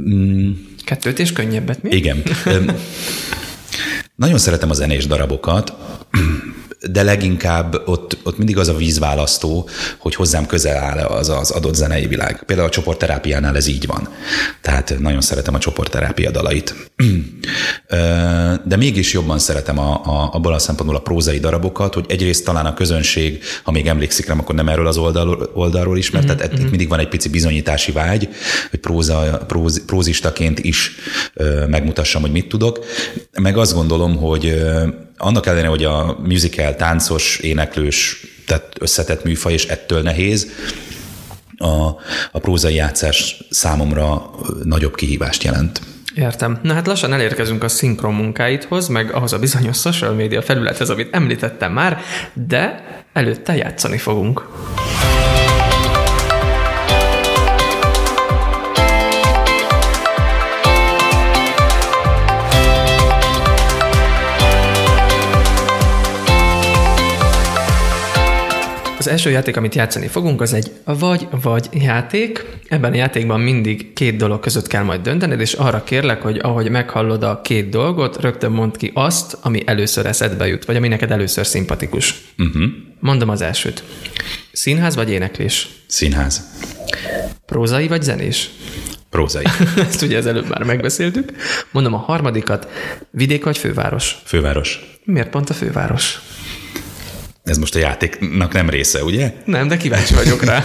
Mm. 0.00 0.50
Kettőt 0.84 1.18
és 1.18 1.32
könnyebbet, 1.32 1.82
mi? 1.82 1.90
Igen. 1.90 2.22
Nagyon 4.18 4.38
szeretem 4.38 4.70
a 4.70 4.74
zenés 4.74 5.06
darabokat, 5.06 5.72
de 6.80 7.02
leginkább 7.02 7.82
ott, 7.86 8.18
ott 8.22 8.36
mindig 8.36 8.58
az 8.58 8.68
a 8.68 8.76
vízválasztó, 8.76 9.68
hogy 9.98 10.14
hozzám 10.14 10.46
közel 10.46 10.76
áll 10.76 10.98
az 10.98 11.28
az 11.28 11.50
adott 11.50 11.74
zenei 11.74 12.06
világ. 12.06 12.42
Például 12.46 12.68
a 12.68 12.70
csoportterápiánál 12.70 13.56
ez 13.56 13.66
így 13.66 13.86
van. 13.86 14.08
Tehát 14.60 14.98
nagyon 14.98 15.20
szeretem 15.20 15.54
a 15.54 15.58
csoportterápia 15.58 16.30
dalait. 16.30 16.74
De 18.64 18.76
mégis 18.76 19.12
jobban 19.12 19.38
szeretem 19.38 19.78
a, 19.78 19.92
a, 20.04 20.30
abból 20.32 20.52
a 20.52 20.58
szempontból 20.58 20.98
a 20.98 21.02
prózai 21.02 21.38
darabokat, 21.38 21.94
hogy 21.94 22.04
egyrészt 22.08 22.44
talán 22.44 22.66
a 22.66 22.74
közönség, 22.74 23.42
ha 23.62 23.70
még 23.70 23.86
emlékszik 23.86 24.26
rám, 24.26 24.38
akkor 24.38 24.54
nem 24.54 24.68
erről 24.68 24.86
az 24.86 24.96
oldalról, 24.96 25.50
oldalról 25.54 25.98
is, 25.98 26.10
mert 26.10 26.26
mm-hmm. 26.26 26.36
tehát 26.36 26.52
itt 26.52 26.58
mhm. 26.58 26.68
mindig 26.68 26.88
van 26.88 26.98
egy 26.98 27.08
pici 27.08 27.28
bizonyítási 27.28 27.92
vágy, 27.92 28.28
hogy 28.70 28.80
próza, 28.80 29.44
próz, 29.46 29.84
prózistaként 29.84 30.58
is 30.58 30.90
megmutassam, 31.68 32.22
hogy 32.22 32.32
mit 32.32 32.48
tudok. 32.48 32.84
Meg 33.40 33.56
azt 33.56 33.74
gondolom, 33.74 34.16
hogy 34.16 34.54
annak 35.18 35.46
ellenére, 35.46 35.68
hogy 35.68 35.84
a 35.84 36.18
musical 36.24 36.74
táncos, 36.76 37.38
éneklős, 37.38 38.26
tehát 38.46 38.76
összetett 38.78 39.24
műfaj, 39.24 39.52
és 39.52 39.66
ettől 39.66 40.02
nehéz, 40.02 40.50
a, 41.56 41.86
a 42.32 42.38
prózai 42.38 42.74
játszás 42.74 43.44
számomra 43.50 44.30
nagyobb 44.62 44.94
kihívást 44.94 45.42
jelent. 45.42 45.80
Értem. 46.14 46.58
Na 46.62 46.74
hát 46.74 46.86
lassan 46.86 47.12
elérkezünk 47.12 47.62
a 47.62 47.68
szinkron 47.68 48.14
munkáidhoz, 48.14 48.88
meg 48.88 49.12
ahhoz 49.14 49.32
a 49.32 49.38
bizonyos 49.38 49.76
social 49.76 50.12
media 50.12 50.42
felülethez, 50.42 50.90
amit 50.90 51.14
említettem 51.14 51.72
már, 51.72 52.00
de 52.32 52.84
előtte 53.12 53.56
játszani 53.56 53.98
fogunk. 53.98 54.46
Az 69.08 69.14
első 69.14 69.30
játék, 69.30 69.56
amit 69.56 69.74
játszani 69.74 70.06
fogunk, 70.06 70.40
az 70.40 70.52
egy 70.52 70.70
vagy-vagy 70.84 71.68
játék. 71.72 72.46
Ebben 72.68 72.92
a 72.92 72.96
játékban 72.96 73.40
mindig 73.40 73.92
két 73.92 74.16
dolog 74.16 74.40
között 74.40 74.66
kell 74.66 74.82
majd 74.82 75.00
döntened, 75.00 75.40
és 75.40 75.52
arra 75.52 75.84
kérlek, 75.84 76.22
hogy 76.22 76.38
ahogy 76.38 76.70
meghallod 76.70 77.22
a 77.22 77.40
két 77.40 77.68
dolgot, 77.68 78.20
rögtön 78.20 78.50
mondd 78.50 78.76
ki 78.76 78.90
azt, 78.94 79.38
ami 79.42 79.62
először 79.66 80.06
eszedbe 80.06 80.46
jut, 80.46 80.64
vagy 80.64 80.76
ami 80.76 80.88
neked 80.88 81.10
először 81.10 81.46
szimpatikus. 81.46 82.14
Uh-huh. 82.38 82.62
Mondom 83.00 83.28
az 83.28 83.40
elsőt. 83.40 83.82
Színház 84.52 84.94
vagy 84.94 85.10
éneklés? 85.10 85.68
Színház. 85.86 86.42
Prózai 87.46 87.88
vagy 87.88 88.02
zenés? 88.02 88.50
Prózai. 89.10 89.44
Ezt 89.88 90.02
ugye 90.02 90.18
az 90.18 90.26
előbb 90.26 90.48
már 90.48 90.62
megbeszéltük. 90.62 91.32
Mondom 91.70 91.94
a 91.94 91.98
harmadikat. 91.98 92.68
Vidék 93.10 93.44
vagy 93.44 93.58
főváros? 93.58 94.16
Főváros. 94.24 94.98
Miért 95.04 95.30
pont 95.30 95.50
a 95.50 95.54
főváros? 95.54 96.20
Ez 97.48 97.58
most 97.58 97.74
a 97.74 97.78
játéknak 97.78 98.52
nem 98.52 98.70
része, 98.70 99.04
ugye? 99.04 99.32
Nem, 99.44 99.68
de 99.68 99.76
kíváncsi 99.76 100.14
vagyok 100.14 100.44
rá. 100.44 100.64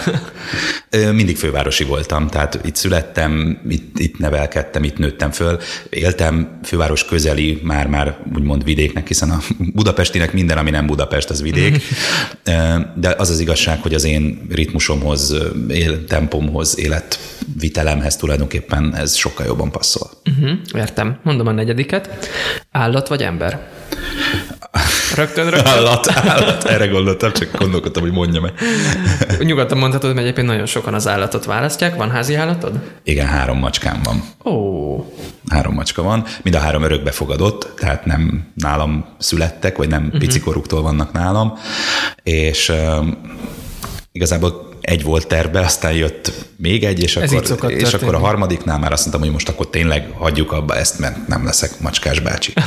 Mindig 1.12 1.36
fővárosi 1.36 1.84
voltam, 1.84 2.28
tehát 2.28 2.58
itt 2.64 2.74
születtem, 2.74 3.60
itt, 3.68 3.98
itt 3.98 4.18
nevelkedtem, 4.18 4.84
itt 4.84 4.98
nőttem 4.98 5.30
föl. 5.30 5.58
Éltem 5.90 6.58
főváros 6.62 7.04
közeli, 7.04 7.60
már-már 7.62 8.18
úgymond 8.36 8.64
vidéknek, 8.64 9.06
hiszen 9.08 9.30
a 9.30 9.40
budapestinek 9.58 10.32
minden, 10.32 10.58
ami 10.58 10.70
nem 10.70 10.86
Budapest, 10.86 11.30
az 11.30 11.42
vidék. 11.42 11.82
De 12.94 13.14
az 13.18 13.30
az 13.30 13.40
igazság, 13.40 13.82
hogy 13.82 13.94
az 13.94 14.04
én 14.04 14.46
ritmusomhoz, 14.50 15.34
él, 15.68 16.04
tempomhoz, 16.04 16.78
életvitelemhez 16.78 18.16
tulajdonképpen 18.16 18.96
ez 18.96 19.14
sokkal 19.14 19.46
jobban 19.46 19.70
passzol. 19.70 20.10
Uh-huh, 20.38 20.58
értem. 20.74 21.18
Mondom 21.22 21.46
a 21.46 21.52
negyediket. 21.52 22.28
Állat 22.70 23.08
vagy 23.08 23.22
ember? 23.22 23.68
Rögtön, 25.16 25.50
rögtön. 25.50 25.72
Állat, 25.72 26.10
állat. 26.10 26.64
Erre 26.64 26.86
gondoltam, 26.86 27.32
csak 27.32 27.58
gondolkodtam, 27.58 28.02
hogy 28.02 28.12
mondjam-e. 28.12 28.52
Nyugodtan 29.38 29.78
mondhatod, 29.78 30.12
hogy 30.12 30.22
egyébként 30.22 30.46
nagyon 30.46 30.66
sokan 30.66 30.94
az 30.94 31.08
állatot 31.08 31.44
választják. 31.44 31.96
Van 31.96 32.10
házi 32.10 32.34
állatod? 32.34 32.72
Igen, 33.02 33.26
három 33.26 33.58
macskám 33.58 34.00
van. 34.04 34.22
Ó. 34.52 35.14
Három 35.48 35.74
macska 35.74 36.02
van. 36.02 36.24
Mind 36.42 36.56
a 36.56 36.58
három 36.58 36.82
örökbe 36.82 37.10
fogadott, 37.10 37.72
tehát 37.78 38.04
nem 38.04 38.52
nálam 38.54 39.06
születtek, 39.18 39.76
vagy 39.76 39.88
nem 39.88 40.04
uh-huh. 40.04 40.20
picikoruktól 40.20 40.82
vannak 40.82 41.12
nálam. 41.12 41.58
És 42.22 42.68
uh, 42.68 43.06
igazából 44.12 44.72
egy 44.80 45.02
volt 45.02 45.26
terve, 45.26 45.60
aztán 45.60 45.92
jött 45.92 46.32
még 46.56 46.84
egy, 46.84 47.02
és, 47.02 47.16
akkor, 47.16 47.70
és 47.70 47.94
akkor 47.94 48.14
a 48.14 48.18
harmadiknál 48.18 48.78
már 48.78 48.92
azt 48.92 49.00
mondtam, 49.00 49.22
hogy 49.24 49.32
most 49.32 49.48
akkor 49.48 49.70
tényleg 49.70 50.10
hagyjuk 50.18 50.52
abba 50.52 50.76
ezt, 50.76 50.98
mert 50.98 51.28
nem 51.28 51.44
leszek 51.44 51.80
macskás 51.80 52.20
bácsi. 52.20 52.52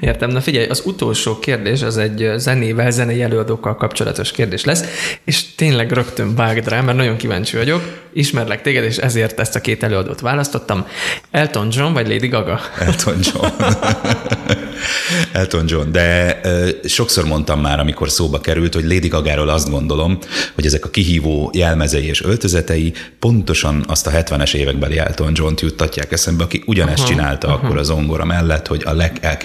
Értem. 0.00 0.30
Na 0.30 0.40
figyelj, 0.40 0.66
az 0.66 0.82
utolsó 0.84 1.38
kérdés 1.38 1.82
az 1.82 1.96
egy 1.96 2.30
zenével, 2.36 2.90
zenei 2.90 3.22
előadókkal 3.22 3.76
kapcsolatos 3.76 4.30
kérdés 4.30 4.64
lesz, 4.64 4.84
és 5.24 5.54
tényleg 5.54 5.92
rögtön 5.92 6.34
vágd 6.34 6.68
rá, 6.68 6.80
mert 6.80 6.96
nagyon 6.96 7.16
kíváncsi 7.16 7.56
vagyok. 7.56 7.82
Ismerlek 8.12 8.62
téged, 8.62 8.84
és 8.84 8.96
ezért 8.96 9.40
ezt 9.40 9.56
a 9.56 9.60
két 9.60 9.82
előadót 9.82 10.20
választottam. 10.20 10.86
Elton 11.30 11.68
John 11.70 11.92
vagy 11.92 12.08
Lady 12.08 12.28
Gaga? 12.28 12.60
Elton 12.78 13.18
John. 13.32 13.46
Elton 15.32 15.64
John, 15.66 15.92
de 15.92 16.40
ö, 16.42 16.68
sokszor 16.84 17.24
mondtam 17.24 17.60
már, 17.60 17.80
amikor 17.80 18.10
szóba 18.10 18.40
került, 18.40 18.74
hogy 18.74 18.84
Lady 18.84 19.08
Gagáról 19.08 19.48
azt 19.48 19.70
gondolom, 19.70 20.18
hogy 20.54 20.66
ezek 20.66 20.84
a 20.84 20.90
kihívó 20.90 21.50
jelmezei 21.54 22.06
és 22.06 22.22
öltözetei 22.22 22.92
pontosan 23.18 23.84
azt 23.88 24.06
a 24.06 24.10
70-es 24.10 24.54
évekbeli 24.54 24.98
Elton 24.98 25.32
John-t 25.34 25.60
juttatják 25.60 26.12
eszembe, 26.12 26.44
aki 26.44 26.62
ugyanezt 26.66 26.98
aha, 26.98 27.08
csinálta 27.08 27.48
aha. 27.48 27.56
akkor 27.56 27.78
az 27.78 27.86
zongora 27.86 28.24
mellett, 28.24 28.66
hogy 28.66 28.82
a 28.84 28.92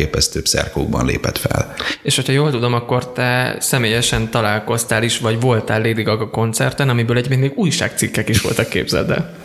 legelképesztőbb 0.05 0.45
szerkókban 0.45 1.05
lépett 1.05 1.37
fel. 1.37 1.73
És 2.03 2.15
hogyha 2.15 2.31
jól 2.31 2.51
tudom, 2.51 2.73
akkor 2.73 3.11
te 3.11 3.57
személyesen 3.59 4.29
találkoztál 4.29 5.03
is, 5.03 5.19
vagy 5.19 5.39
voltál 5.39 5.81
Lady 5.81 6.03
Gaga 6.03 6.29
koncerten, 6.29 6.89
amiből 6.89 7.17
egy 7.17 7.29
még 7.29 7.51
újságcikkek 7.55 8.29
is 8.29 8.41
voltak, 8.41 8.69
képzeld 8.69 9.09
el. 9.09 9.35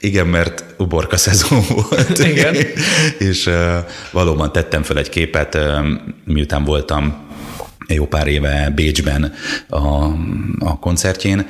Igen, 0.00 0.26
mert 0.26 0.64
uborka 0.76 1.16
szezon 1.16 1.62
volt. 1.74 2.18
Igen. 2.18 2.56
és 3.18 3.46
uh, 3.46 3.54
valóban 4.10 4.52
tettem 4.52 4.82
fel 4.82 4.98
egy 4.98 5.08
képet, 5.08 5.54
uh, 5.54 5.86
miután 6.24 6.64
voltam 6.64 7.26
jó 7.88 8.06
pár 8.06 8.26
éve 8.26 8.72
Bécsben 8.74 9.34
a, 9.68 9.78
a 10.58 10.78
koncertjén, 10.80 11.46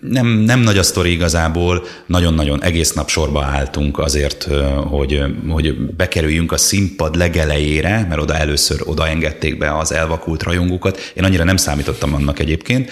nem, 0.00 0.26
nem 0.26 0.60
nagy 0.60 0.78
a 0.78 0.82
sztori 0.82 1.12
igazából, 1.12 1.84
nagyon-nagyon 2.06 2.62
egész 2.62 2.92
nap 2.92 3.08
sorba 3.08 3.44
álltunk 3.44 3.98
azért, 3.98 4.48
hogy, 4.88 5.22
hogy 5.48 5.76
bekerüljünk 5.76 6.52
a 6.52 6.56
színpad 6.56 7.16
legelejére, 7.16 8.06
mert 8.08 8.20
oda 8.20 8.36
először 8.36 8.80
odaengedték 8.84 9.58
be 9.58 9.78
az 9.78 9.92
elvakult 9.92 10.42
rajongókat. 10.42 11.12
Én 11.14 11.24
annyira 11.24 11.44
nem 11.44 11.56
számítottam 11.56 12.14
annak 12.14 12.38
egyébként, 12.38 12.90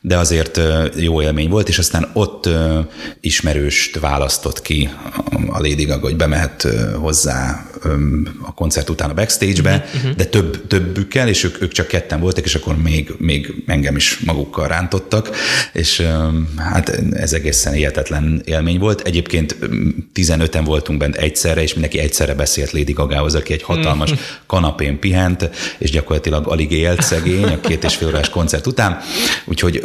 de 0.00 0.16
azért 0.16 0.60
jó 0.96 1.22
élmény 1.22 1.48
volt, 1.48 1.68
és 1.68 1.78
aztán 1.78 2.10
ott 2.12 2.48
ismerőst 3.20 3.98
választott 3.98 4.62
ki 4.62 4.90
a 5.46 5.58
Lady 5.58 5.84
Gaga, 5.84 6.06
hogy 6.06 6.16
bemehet 6.16 6.68
hozzá 6.94 7.66
a 8.42 8.54
koncert 8.54 8.90
után 8.90 9.10
a 9.10 9.14
backstage-be, 9.14 9.88
uh-huh. 9.94 10.10
de 10.10 10.24
több, 10.24 10.66
többükkel, 10.66 11.28
és 11.28 11.44
ők, 11.44 11.62
ők 11.62 11.72
csak 11.72 11.86
ketten 11.86 12.20
voltak, 12.20 12.44
és 12.44 12.54
akkor 12.54 12.76
még, 12.76 13.12
még 13.18 13.54
engem 13.66 13.96
is 13.96 14.18
magukkal 14.18 14.68
rántottak, 14.68 15.30
és 15.80 16.02
hát 16.56 17.00
ez 17.12 17.32
egészen 17.32 17.72
hihetetlen 17.72 18.42
élmény 18.44 18.78
volt. 18.78 19.00
Egyébként 19.00 19.56
15-en 20.14 20.62
voltunk 20.64 20.98
bent 20.98 21.16
egyszerre, 21.16 21.62
és 21.62 21.72
mindenki 21.72 21.98
egyszerre 21.98 22.34
beszélt 22.34 22.72
Lady 22.72 22.92
Gagához, 22.92 23.34
aki 23.34 23.52
egy 23.52 23.62
hatalmas 23.62 24.14
kanapén 24.46 24.98
pihent, 24.98 25.50
és 25.78 25.90
gyakorlatilag 25.90 26.48
alig 26.48 26.72
élt 26.72 27.02
szegény 27.02 27.44
a 27.44 27.60
két 27.60 27.84
és 27.84 27.94
fél 27.94 28.08
órás 28.08 28.28
koncert 28.28 28.66
után, 28.66 28.98
úgyhogy 29.44 29.82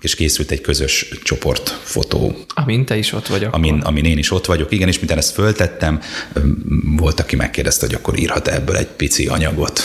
és 0.00 0.14
készült 0.14 0.50
egy 0.50 0.60
közös 0.60 1.08
csoportfotó. 1.22 2.36
Amin 2.54 2.84
te 2.84 2.96
is 2.96 3.12
ott 3.12 3.26
vagy 3.26 3.44
akkor. 3.44 3.58
Amin, 3.58 3.80
amin 3.80 4.04
én 4.04 4.18
is 4.18 4.30
ott 4.30 4.46
vagyok, 4.46 4.72
igen, 4.72 4.88
és 4.88 4.98
mintán 4.98 5.18
ezt 5.18 5.32
föltettem, 5.32 6.00
volt, 6.96 7.20
aki 7.20 7.36
megkérdezte, 7.36 7.86
hogy 7.86 7.94
akkor 7.94 8.18
írhat 8.18 8.48
ebből 8.48 8.76
egy 8.76 8.86
pici 8.86 9.26
anyagot. 9.26 9.82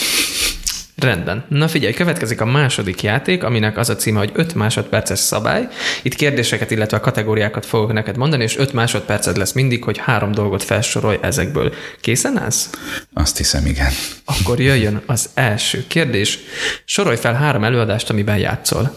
Rendben. 1.04 1.44
Na 1.48 1.68
figyelj, 1.68 1.92
következik 1.92 2.40
a 2.40 2.44
második 2.44 3.02
játék, 3.02 3.42
aminek 3.44 3.78
az 3.78 3.88
a 3.88 3.96
címe, 3.96 4.18
hogy 4.18 4.30
5 4.34 4.54
másodperces 4.54 5.18
szabály. 5.18 5.68
Itt 6.02 6.14
kérdéseket, 6.14 6.70
illetve 6.70 7.00
kategóriákat 7.00 7.66
fogok 7.66 7.92
neked 7.92 8.16
mondani, 8.16 8.42
és 8.42 8.56
5 8.56 8.72
másodperced 8.72 9.36
lesz 9.36 9.52
mindig, 9.52 9.84
hogy 9.84 9.98
három 9.98 10.32
dolgot 10.32 10.62
felsorolj 10.62 11.18
ezekből. 11.22 11.72
Készen 12.00 12.38
állsz? 12.38 12.70
Azt 13.12 13.36
hiszem, 13.36 13.66
igen. 13.66 13.92
Akkor 14.24 14.60
jöjjön 14.60 15.02
az 15.06 15.30
első 15.34 15.84
kérdés. 15.86 16.38
Sorolj 16.84 17.16
fel 17.16 17.34
három 17.34 17.64
előadást, 17.64 18.10
amiben 18.10 18.38
játszol. 18.38 18.94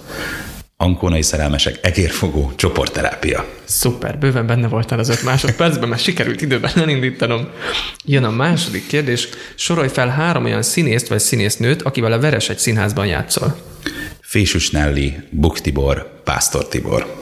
Ankónai 0.84 1.22
szerelmesek, 1.22 1.80
egérfogó, 1.82 2.52
csoportterápia. 2.56 3.46
Szuper, 3.64 4.18
bőven 4.18 4.46
benne 4.46 4.68
voltál 4.68 5.00
az 5.00 5.10
öt 5.10 5.24
másodpercben, 5.24 5.90
mert 5.90 6.02
sikerült 6.02 6.42
időben 6.42 6.72
elindítanom. 6.76 7.48
Jön 8.06 8.24
a 8.24 8.32
második 8.32 8.88
kérdés. 8.88 9.30
Sorolj 9.56 9.88
fel 9.88 10.08
három 10.08 10.44
olyan 10.44 10.62
színészt 10.62 11.08
vagy 11.08 11.20
színésznőt, 11.20 11.82
akivel 11.82 12.12
a 12.12 12.20
Veres 12.20 12.50
egy 12.50 12.58
színházban 12.58 13.06
játszol. 13.06 13.56
Fésűs 14.22 14.70
Nelly, 14.70 15.14
Buk 15.30 15.60
Tibor, 15.60 16.22
Pásztor 16.24 16.68
Tibor. 16.68 17.16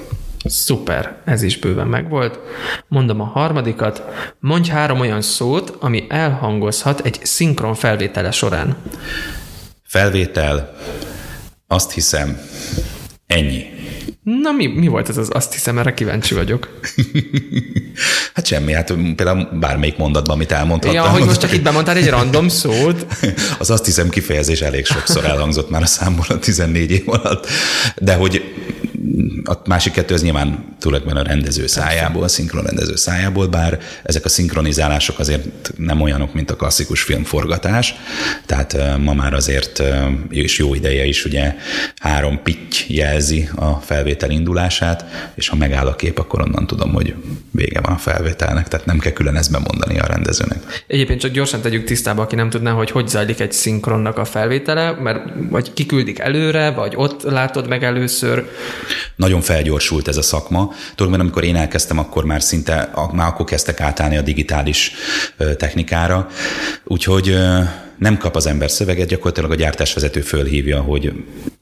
Szuper, 0.43 1.17
ez 1.25 1.41
is 1.41 1.57
bőven 1.57 1.87
megvolt. 1.87 2.39
Mondom 2.87 3.21
a 3.21 3.25
harmadikat. 3.25 4.03
Mondj 4.39 4.69
három 4.69 4.99
olyan 4.99 5.21
szót, 5.21 5.77
ami 5.79 6.05
elhangozhat 6.09 6.99
egy 7.05 7.19
szinkron 7.23 7.75
felvétele 7.75 8.31
során. 8.31 8.77
Felvétel, 9.83 10.75
azt 11.67 11.91
hiszem, 11.91 12.39
ennyi. 13.31 13.65
Na 14.23 14.51
mi, 14.51 14.67
mi 14.67 14.87
volt 14.87 15.09
ez 15.09 15.17
az? 15.17 15.29
Azt 15.31 15.53
hiszem, 15.53 15.77
erre 15.77 15.93
kíváncsi 15.93 16.33
vagyok. 16.33 16.69
Hát 18.33 18.45
semmi, 18.45 18.73
hát 18.73 18.93
például 19.15 19.49
bármelyik 19.59 19.97
mondatban, 19.97 20.35
amit 20.35 20.51
elmondhattam. 20.51 21.03
Ja, 21.03 21.09
hogy 21.09 21.25
most 21.25 21.39
csak 21.39 21.53
itt 21.53 21.61
bemondtál 21.61 21.95
egy 21.95 22.09
random 22.09 22.47
szót. 22.47 23.05
Az 23.59 23.69
azt 23.69 23.85
hiszem 23.85 24.09
kifejezés 24.09 24.61
elég 24.61 24.85
sokszor 24.85 25.25
elhangzott 25.25 25.69
már 25.69 25.81
a 25.81 25.85
számból 25.85 26.25
a 26.29 26.39
14 26.39 26.91
év 26.91 27.09
alatt, 27.09 27.47
de 27.97 28.15
hogy 28.15 28.43
a 29.43 29.53
másik 29.65 29.93
kettő 29.93 30.13
az 30.13 30.21
nyilván 30.21 30.75
tulajdonképpen 30.79 31.25
a 31.25 31.27
rendező 31.27 31.67
szájából, 31.67 32.23
a 32.23 32.27
szinkron 32.27 32.63
rendező 32.63 32.95
szájából, 32.95 33.47
bár 33.47 33.79
ezek 34.03 34.25
a 34.25 34.29
szinkronizálások 34.29 35.19
azért 35.19 35.71
nem 35.77 36.01
olyanok, 36.01 36.33
mint 36.33 36.51
a 36.51 36.55
klasszikus 36.55 37.01
filmforgatás, 37.01 37.95
tehát 38.45 38.97
ma 38.97 39.13
már 39.13 39.33
azért, 39.33 39.83
és 40.29 40.57
jó 40.57 40.73
ideje 40.73 41.05
is 41.05 41.25
ugye 41.25 41.55
három 41.99 42.39
pitty 42.43 42.85
jelzi 43.21 43.49
a 43.55 43.71
felvétel 43.71 44.29
indulását, 44.29 45.05
és 45.35 45.47
ha 45.47 45.55
megáll 45.55 45.87
a 45.87 45.95
kép, 45.95 46.19
akkor 46.19 46.41
onnan 46.41 46.67
tudom, 46.67 46.93
hogy 46.93 47.15
vége 47.51 47.81
van 47.81 47.93
a 47.93 47.97
felvételnek, 47.97 48.67
tehát 48.67 48.85
nem 48.85 48.99
kell 48.99 49.11
külön 49.11 49.35
ezt 49.35 49.51
bemondani 49.51 49.99
a 49.99 50.05
rendezőnek. 50.05 50.83
Egyébként 50.87 51.19
csak 51.19 51.31
gyorsan 51.31 51.61
tegyük 51.61 51.83
tisztába, 51.83 52.21
aki 52.21 52.35
nem 52.35 52.49
tudná, 52.49 52.71
hogy 52.71 52.91
hogy 52.91 53.07
zajlik 53.07 53.39
egy 53.39 53.51
szinkronnak 53.51 54.17
a 54.17 54.25
felvétele, 54.25 54.91
mert 54.91 55.23
vagy 55.49 55.73
kiküldik 55.73 56.19
előre, 56.19 56.71
vagy 56.71 56.93
ott 56.95 57.23
látod 57.23 57.67
meg 57.67 57.83
először. 57.83 58.49
Nagyon 59.15 59.41
felgyorsult 59.41 60.07
ez 60.07 60.17
a 60.17 60.21
szakma. 60.21 60.59
Tulajdonképpen 60.95 61.19
amikor 61.19 61.43
én 61.43 61.55
elkezdtem, 61.55 61.99
akkor 61.99 62.25
már 62.25 62.41
szinte, 62.41 62.91
már 63.11 63.27
akkor 63.27 63.45
kezdtek 63.45 63.81
átállni 63.81 64.17
a 64.17 64.21
digitális 64.21 64.91
technikára. 65.57 66.27
Úgyhogy 66.83 67.37
nem 68.01 68.17
kap 68.17 68.35
az 68.35 68.45
ember 68.45 68.71
szöveget, 68.71 69.07
gyakorlatilag 69.07 69.51
a 69.51 69.55
gyártásvezető 69.55 70.21
fölhívja, 70.21 70.81
hogy 70.81 71.13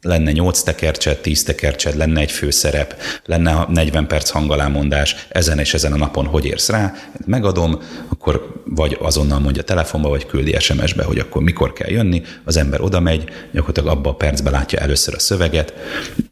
lenne 0.02 0.32
8 0.32 0.62
tekercsed, 0.62 1.18
10 1.18 1.44
tekercsed, 1.44 1.96
lenne 1.96 2.20
egy 2.20 2.32
főszerep, 2.32 2.96
lenne 3.26 3.66
40 3.70 4.08
perc 4.08 4.30
hangalámondás, 4.30 5.28
ezen 5.30 5.60
és 5.60 5.74
ezen 5.74 5.94
a 5.94 5.98
napon 5.98 6.26
hogy 6.26 6.46
érsz 6.46 6.70
rá, 6.70 6.94
megadom, 7.26 7.80
akkor 8.10 8.62
vagy 8.66 8.98
azonnal 9.02 9.40
mondja 9.40 9.64
telefonba, 9.64 10.10
vagy 10.10 10.26
küldi 10.26 10.56
SMS-be, 10.60 11.04
hogy 11.04 11.20
akkor 11.20 11.42
mikor 11.42 11.74
kell 11.74 11.90
jönni, 11.90 12.22
az 12.44 12.58
ember 12.58 12.82
oda 12.82 13.00
megy, 13.00 13.30
gyakorlatilag 13.52 13.98
abba 13.98 14.10
a 14.10 14.16
percben 14.16 14.54
látja 14.54 14.80
először 14.80 15.14
a 15.14 15.20
szöveget. 15.20 15.74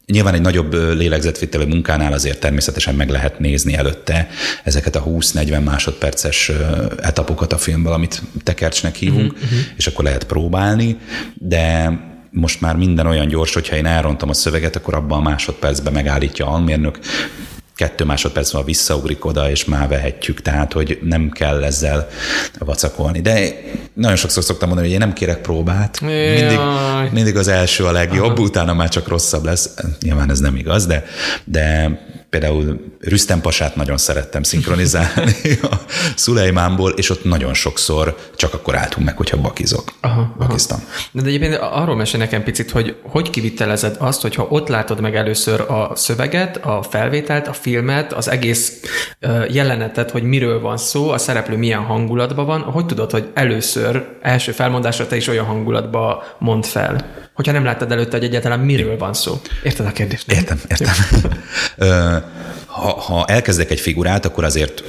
Nyilván 0.06 0.34
egy 0.34 0.40
nagyobb 0.40 0.72
lélegzetvételű 0.72 1.64
munkánál 1.64 2.12
azért 2.12 2.40
természetesen 2.40 2.94
meg 2.94 3.10
lehet 3.10 3.38
nézni 3.38 3.74
előtte 3.74 4.28
ezeket 4.64 4.96
a 4.96 5.04
20-40 5.04 5.64
másodperces 5.64 6.52
etapokat 7.00 7.52
a 7.52 7.58
filmből, 7.58 7.92
amit 7.92 8.22
tekercsnek 8.42 8.94
hívunk, 8.94 9.32
uh-huh, 9.32 9.58
és 9.76 9.86
akkor 9.86 9.97
lehet 10.04 10.24
próbálni, 10.24 10.98
de 11.34 11.92
most 12.30 12.60
már 12.60 12.76
minden 12.76 13.06
olyan 13.06 13.28
gyors, 13.28 13.54
hogyha 13.54 13.76
én 13.76 13.86
elrontom 13.86 14.28
a 14.28 14.34
szöveget, 14.34 14.76
akkor 14.76 14.94
abban 14.94 15.18
a 15.18 15.28
másodpercben 15.28 15.92
megállítja 15.92 16.46
a 16.46 16.52
almérnök, 16.52 16.98
kettő 17.78 18.04
másodperc 18.04 18.50
van 18.52 18.64
visszaugrik 18.64 19.24
oda, 19.24 19.50
és 19.50 19.64
már 19.64 19.88
vehetjük, 19.88 20.42
tehát 20.42 20.72
hogy 20.72 20.98
nem 21.02 21.30
kell 21.30 21.64
ezzel 21.64 22.08
vacakolni. 22.58 23.20
De 23.20 23.60
nagyon 23.92 24.16
sokszor 24.16 24.42
szoktam 24.42 24.68
mondani, 24.68 24.88
hogy 24.88 25.00
én 25.00 25.06
nem 25.06 25.16
kérek 25.16 25.40
próbát, 25.40 26.00
mindig, 26.00 26.58
mindig 27.12 27.36
az 27.36 27.48
első 27.48 27.84
a 27.84 27.92
legjobb, 27.92 28.32
Aha. 28.32 28.42
utána 28.42 28.74
már 28.74 28.88
csak 28.88 29.08
rosszabb 29.08 29.44
lesz. 29.44 29.74
Nyilván 30.00 30.30
ez 30.30 30.38
nem 30.38 30.56
igaz, 30.56 30.86
de, 30.86 31.04
de 31.44 31.98
például 32.30 32.80
Rüstem 33.00 33.40
Pasát 33.40 33.76
nagyon 33.76 33.96
szerettem 33.96 34.42
szinkronizálni 34.42 35.32
a 35.70 35.80
Szulejmánból, 36.14 36.90
és 36.90 37.10
ott 37.10 37.24
nagyon 37.24 37.54
sokszor 37.54 38.16
csak 38.36 38.54
akkor 38.54 38.76
álltunk 38.76 39.06
meg, 39.06 39.16
hogyha 39.16 39.36
bakizok. 39.36 39.92
Aha, 40.00 40.34
Bakiztam. 40.38 40.78
Aha. 40.78 41.22
De, 41.22 41.28
egyébként 41.28 41.54
arról 41.54 41.96
mesél 41.96 42.20
nekem 42.20 42.42
picit, 42.42 42.70
hogy 42.70 42.96
hogy 43.02 43.30
kivitelezed 43.30 43.96
azt, 43.98 44.22
hogyha 44.22 44.46
ott 44.48 44.68
látod 44.68 45.00
meg 45.00 45.16
először 45.16 45.60
a 45.60 45.90
szöveget, 45.94 46.56
a 46.56 46.82
felvételt, 46.82 47.48
a 47.48 47.52
filmet, 47.52 48.12
az 48.12 48.28
egész 48.28 48.82
jelenetet, 49.48 50.10
hogy 50.10 50.22
miről 50.22 50.60
van 50.60 50.76
szó, 50.76 51.10
a 51.10 51.18
szereplő 51.18 51.56
milyen 51.56 51.82
hangulatban 51.82 52.46
van, 52.46 52.60
hogy 52.60 52.86
tudod, 52.86 53.10
hogy 53.10 53.28
először, 53.34 54.08
első 54.22 54.52
felmondásra 54.52 55.06
te 55.06 55.16
is 55.16 55.28
olyan 55.28 55.44
hangulatba 55.44 56.24
mond 56.38 56.64
fel? 56.64 57.26
Hogyha 57.38 57.52
nem 57.52 57.64
láttad 57.64 57.92
előtte, 57.92 58.16
hogy 58.16 58.26
egyáltalán 58.26 58.60
miről 58.60 58.98
van 58.98 59.14
szó. 59.14 59.40
Érted 59.62 59.86
a 59.86 59.92
kérdést? 59.92 60.32
Értem, 60.32 60.60
értem. 60.68 60.94
ha, 62.66 63.00
ha 63.00 63.24
elkezdek 63.24 63.70
egy 63.70 63.80
figurát, 63.80 64.24
akkor 64.24 64.44
azért 64.44 64.84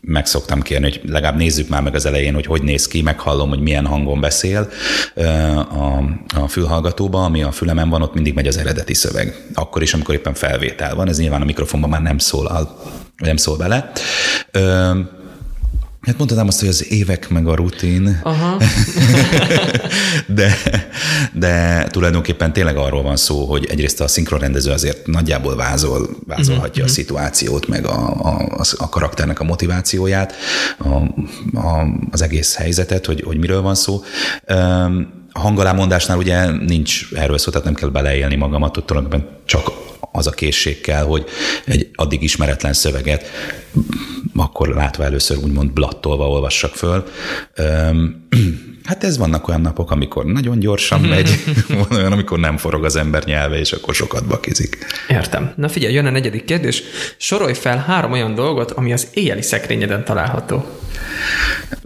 meg 0.00 0.26
szoktam 0.26 0.62
kérni, 0.62 0.84
hogy 0.90 1.00
legalább 1.06 1.36
nézzük 1.36 1.68
már 1.68 1.82
meg 1.82 1.94
az 1.94 2.06
elején, 2.06 2.34
hogy 2.34 2.46
hogy 2.46 2.62
néz 2.62 2.86
ki, 2.86 3.02
meghallom, 3.02 3.48
hogy 3.48 3.60
milyen 3.60 3.86
hangon 3.86 4.20
beszél 4.20 4.70
a, 5.14 6.02
a 6.40 6.48
fülhallgatóba, 6.48 7.24
ami 7.24 7.42
a 7.42 7.52
fülemen 7.52 7.88
van, 7.88 8.02
ott 8.02 8.14
mindig 8.14 8.34
megy 8.34 8.46
az 8.46 8.56
eredeti 8.56 8.94
szöveg. 8.94 9.46
Akkor 9.54 9.82
is, 9.82 9.94
amikor 9.94 10.14
éppen 10.14 10.34
felvétel 10.34 10.94
van, 10.94 11.08
ez 11.08 11.18
nyilván 11.18 11.42
a 11.42 11.44
mikrofonban 11.44 11.90
már 11.90 12.02
nem 12.02 12.18
szól, 12.18 12.74
nem 13.16 13.36
szól 13.36 13.56
bele. 13.56 13.92
Hát 16.06 16.18
mondhatnám 16.18 16.46
azt, 16.46 16.60
hogy 16.60 16.68
az 16.68 16.92
évek 16.92 17.28
meg 17.28 17.46
a 17.46 17.54
rutin, 17.54 18.20
Aha. 18.22 18.56
de, 20.26 20.56
de 21.32 21.86
tulajdonképpen 21.90 22.52
tényleg 22.52 22.76
arról 22.76 23.02
van 23.02 23.16
szó, 23.16 23.44
hogy 23.44 23.66
egyrészt 23.70 24.00
a 24.00 24.08
szinkronrendező 24.08 24.70
azért 24.70 25.06
nagyjából 25.06 25.56
vázol, 25.56 26.08
vázolhatja 26.26 26.62
uh-huh. 26.66 26.82
a 26.82 26.84
mhm. 26.84 26.92
szituációt, 26.92 27.68
meg 27.68 27.86
a, 27.86 28.10
a, 28.22 28.64
a 28.76 28.88
karakternek 28.88 29.40
a 29.40 29.44
motivációját, 29.44 30.34
a, 30.78 30.88
a, 31.58 31.86
az 32.10 32.22
egész 32.22 32.54
helyzetet, 32.54 33.06
hogy, 33.06 33.22
hogy 33.22 33.38
miről 33.38 33.62
van 33.62 33.74
szó. 33.74 34.02
A 34.46 34.90
hangalámondásnál 35.34 36.18
ugye 36.18 36.50
nincs 36.50 37.06
erről 37.14 37.38
szó, 37.38 37.50
tehát 37.50 37.64
nem 37.64 37.74
kell 37.74 37.88
beleélni 37.88 38.36
magamat, 38.36 38.76
ott 38.76 38.86
tulajdonképpen 38.86 39.28
csak 39.44 39.70
az 40.12 40.26
a 40.26 40.30
készség 40.30 40.80
kell, 40.80 41.04
hogy 41.04 41.24
egy 41.64 41.90
addig 41.94 42.22
ismeretlen 42.22 42.72
szöveget 42.72 43.30
akkor 44.36 44.68
látva 44.68 45.04
először 45.04 45.36
úgymond 45.36 45.70
blattolva 45.70 46.28
olvassak 46.28 46.74
föl. 46.74 47.04
Hát 48.84 49.04
ez 49.04 49.18
vannak 49.18 49.48
olyan 49.48 49.60
napok, 49.60 49.90
amikor 49.90 50.24
nagyon 50.24 50.58
gyorsan 50.58 51.00
megy, 51.14 51.44
van 51.68 51.98
olyan, 51.98 52.12
amikor 52.12 52.38
nem 52.38 52.56
forog 52.56 52.84
az 52.84 52.96
ember 52.96 53.24
nyelve, 53.24 53.58
és 53.58 53.72
akkor 53.72 53.94
sokat 53.94 54.26
bakizik. 54.26 54.78
Értem. 55.08 55.52
Na 55.56 55.68
figyelj, 55.68 55.94
jön 55.94 56.06
a 56.06 56.10
negyedik 56.10 56.44
kérdés. 56.44 56.82
Sorolj 57.16 57.54
fel 57.54 57.78
három 57.78 58.12
olyan 58.12 58.34
dolgot, 58.34 58.70
ami 58.70 58.92
az 58.92 59.06
éjjeli 59.12 59.42
szekrényeden 59.42 60.04
található. 60.04 60.64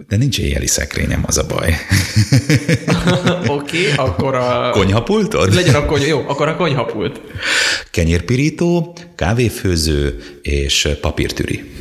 De 0.07 0.17
nincs 0.17 0.39
éjjeli 0.39 0.67
szekrényem, 0.67 1.23
az 1.27 1.37
a 1.37 1.45
baj. 1.45 1.75
Okay, 3.79 4.05
akkor 4.07 4.35
a... 4.35 4.69
Konyhapultod? 4.71 5.53
Legyen 5.53 5.75
a 5.75 5.85
kony... 5.85 6.01
Jó, 6.01 6.23
akkor 6.27 6.47
a 6.47 6.55
konyhapult. 6.55 7.21
Kenyérpirító, 7.91 8.95
kávéfőző 9.15 10.23
és 10.41 10.89
papírtüri. 11.01 11.77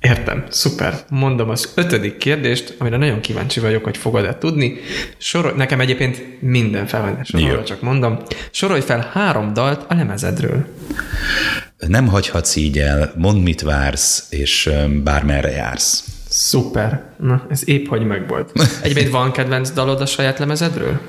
Értem, 0.00 0.44
szuper. 0.50 1.04
Mondom 1.08 1.48
az 1.48 1.72
ötödik 1.74 2.16
kérdést, 2.16 2.74
amire 2.78 2.96
nagyon 2.96 3.20
kíváncsi 3.20 3.60
vagyok, 3.60 3.84
hogy 3.84 3.96
fogod-e 3.96 4.38
tudni. 4.38 4.78
Sorol, 5.18 5.52
nekem 5.52 5.80
egyébként 5.80 6.42
minden 6.42 6.86
felvendés, 6.86 7.32
csak 7.64 7.80
mondom. 7.80 8.18
Sorolj 8.50 8.80
fel 8.80 9.10
három 9.12 9.52
dalt 9.52 9.84
a 9.88 9.94
lemezedről. 9.94 10.66
Nem 11.78 12.06
hagyhatsz 12.06 12.56
így 12.56 12.78
el, 12.78 13.12
mondd, 13.16 13.38
mit 13.38 13.60
vársz, 13.60 14.26
és 14.30 14.70
bármerre 15.04 15.50
jársz. 15.50 16.04
Szuper. 16.38 17.04
Na, 17.16 17.46
ez 17.48 17.68
épp 17.68 17.86
hogy 17.86 18.06
megvolt. 18.06 18.52
Egyébként 18.82 19.10
van 19.10 19.32
kedvenc 19.32 19.70
dalod 19.70 20.00
a 20.00 20.06
saját 20.06 20.38
lemezedről? 20.38 21.00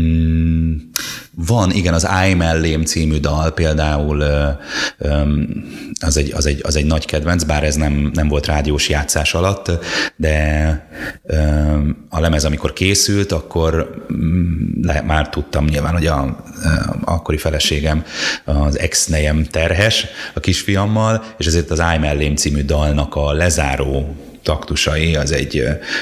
Mm, 0.00 0.74
Van, 1.46 1.70
igen, 1.70 1.94
az 1.94 2.08
mellém 2.36 2.84
című 2.84 3.18
dal 3.18 3.50
például 3.50 4.22
az 6.00 6.16
egy, 6.16 6.32
az 6.34 6.46
egy, 6.46 6.60
az 6.62 6.76
egy 6.76 6.84
nagy 6.84 7.04
kedvenc, 7.04 7.42
bár 7.42 7.64
ez 7.64 7.74
nem, 7.74 8.10
nem 8.14 8.28
volt 8.28 8.46
rádiós 8.46 8.88
játszás 8.88 9.34
alatt, 9.34 9.70
de 10.16 10.88
a 12.08 12.20
lemez, 12.20 12.44
amikor 12.44 12.72
készült, 12.72 13.32
akkor 13.32 14.04
mm, 14.12 14.82
le, 14.82 15.02
már 15.02 15.28
tudtam 15.28 15.64
nyilván, 15.64 15.92
hogy 15.92 16.06
a, 16.06 16.20
a 16.20 16.36
akkori 17.04 17.36
feleségem, 17.36 18.04
az 18.44 18.78
ex-nejem 18.78 19.44
terhes 19.44 20.06
a 20.34 20.40
kisfiammal, 20.40 21.24
és 21.36 21.46
ezért 21.46 21.70
az 21.70 21.78
mellém 21.78 22.36
című 22.36 22.62
dalnak 22.62 23.14
a 23.14 23.32
lezáró 23.32 24.16
taktusai, 24.48 25.16
az 25.16 25.32
egy 25.32 25.58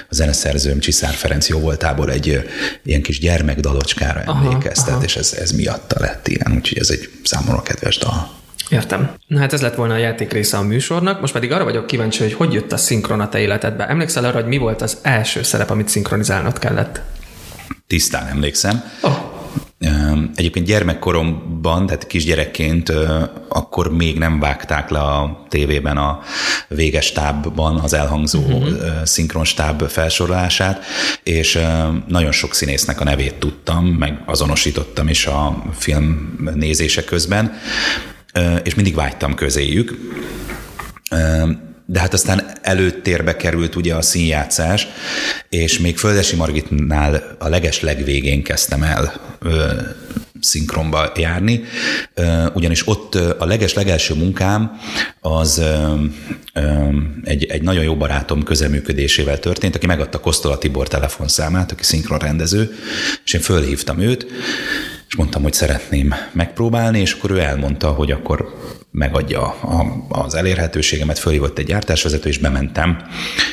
a 0.09 0.15
zeneszerzőm 0.15 0.79
Csiszár 0.79 1.15
Ferenc 1.15 1.49
jóvoltából 1.49 2.11
egy 2.11 2.51
ilyen 2.83 3.03
kis 3.03 3.19
gyermekdalocskára 3.19 4.23
emlékeztet, 4.27 5.03
és 5.03 5.17
ez, 5.17 5.37
ez 5.41 5.51
miatta 5.51 5.97
lett 6.01 6.29
ilyen, 6.29 6.53
úgyhogy 6.55 6.79
ez 6.79 6.91
egy 6.91 7.11
számomra 7.23 7.63
kedves 7.63 7.99
dal. 7.99 8.31
Értem. 8.71 9.11
Na 9.27 9.39
hát 9.39 9.53
ez 9.53 9.63
lett 9.63 9.75
volna 9.75 9.95
a 9.95 9.97
játék 9.97 10.33
része 10.33 10.57
a 10.57 10.63
műsornak, 10.63 11.21
most 11.21 11.33
pedig 11.33 11.53
arra 11.53 11.65
vagyok 11.65 11.87
kíváncsi, 11.87 12.23
hogy 12.23 12.33
hogy 12.33 12.53
jött 12.53 12.73
a 12.73 12.77
szinkron 12.77 13.21
a 13.21 13.29
te 13.29 13.39
életedbe. 13.39 13.89
Emlékszel 13.89 14.25
arra, 14.25 14.35
hogy 14.35 14.47
mi 14.47 14.57
volt 14.57 14.83
az 14.83 14.99
első 15.03 15.43
szerep, 15.43 15.71
amit 15.71 15.89
szinkronizálnod 15.89 16.59
kellett? 16.59 17.01
Tisztán 17.87 18.27
emlékszem. 18.27 18.85
Oh. 19.03 19.36
Egyébként 20.35 20.67
gyermekkoromban, 20.67 21.87
tehát 21.87 22.07
kisgyerekként 22.07 22.93
akkor 23.49 23.93
még 23.93 24.19
nem 24.19 24.41
vágták 24.41 24.91
le 24.91 24.99
a 24.99 25.45
tévében 25.49 25.97
a 25.97 26.21
véges 26.69 27.13
tábban 27.13 27.79
az 27.79 27.93
elhangzó 27.93 28.41
uh-huh. 28.41 29.05
szinkronstáb 29.05 29.83
felsorolását, 29.83 30.85
és 31.23 31.59
nagyon 32.09 32.33
sok 32.33 32.55
színésznek 32.55 33.01
a 33.01 33.05
nevét 33.05 33.35
tudtam, 33.35 33.87
meg 33.87 34.23
azonosítottam 34.27 35.09
is 35.09 35.27
a 35.27 35.65
film 35.73 36.37
nézése 36.55 37.05
közben, 37.05 37.53
és 38.63 38.75
mindig 38.75 38.95
vágytam 38.95 39.35
közéjük 39.35 39.99
de 41.87 42.01
hát 42.01 42.13
aztán 42.13 42.51
előtérbe 42.63 43.37
került 43.37 43.77
ugye 43.77 43.95
a 43.95 44.03
színjátszás, 44.03 44.87
és 45.49 45.79
még 45.79 45.99
Földesi 45.99 46.37
Margitnál 46.37 47.37
a 47.39 47.49
leges 47.49 47.81
legvégén 47.81 48.43
kezdtem 48.43 48.83
el 48.83 49.13
ö, 49.39 49.73
szinkronba 50.41 51.13
járni, 51.17 51.65
ö, 52.15 52.47
ugyanis 52.55 52.89
ott 52.89 53.15
a 53.15 53.45
leges 53.45 53.75
legelső 53.75 54.15
munkám 54.15 54.81
az 55.21 55.59
ö, 55.59 55.95
ö, 56.55 56.89
egy, 57.25 57.45
egy 57.45 57.63
nagyon 57.63 57.85
jó 57.85 57.97
barátom 57.97 58.43
közeműködésével 58.43 59.39
történt, 59.39 59.75
aki 59.77 59.87
megadta 59.87 60.21
Kosztola 60.21 60.59
Tibor 60.59 60.89
telefonszámát, 60.89 61.73
aki 61.73 61.83
szinkronrendező, 61.83 62.77
és 63.25 63.33
én 63.33 63.41
fölhívtam 63.41 64.01
őt, 64.01 64.27
és 65.09 65.17
mondtam, 65.17 65.43
hogy 65.43 65.53
szeretném 65.53 66.15
megpróbálni, 66.33 67.01
és 67.01 67.13
akkor 67.13 67.31
ő 67.31 67.41
elmondta, 67.41 67.89
hogy 67.89 68.11
akkor 68.11 68.55
megadja 68.91 69.51
az 70.09 70.35
elérhetőségemet, 70.35 71.19
fölhívott 71.19 71.59
egy 71.59 71.67
gyártásvezető, 71.67 72.29
és 72.29 72.39
bementem 72.39 73.03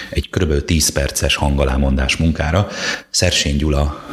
egy 0.10 0.30
kb. 0.30 0.66
10 0.66 0.90
perces 0.90 1.36
hangalámondás 1.36 2.18
munkára. 2.18 2.68
Szersény 3.10 3.58
Gyula 3.58 4.04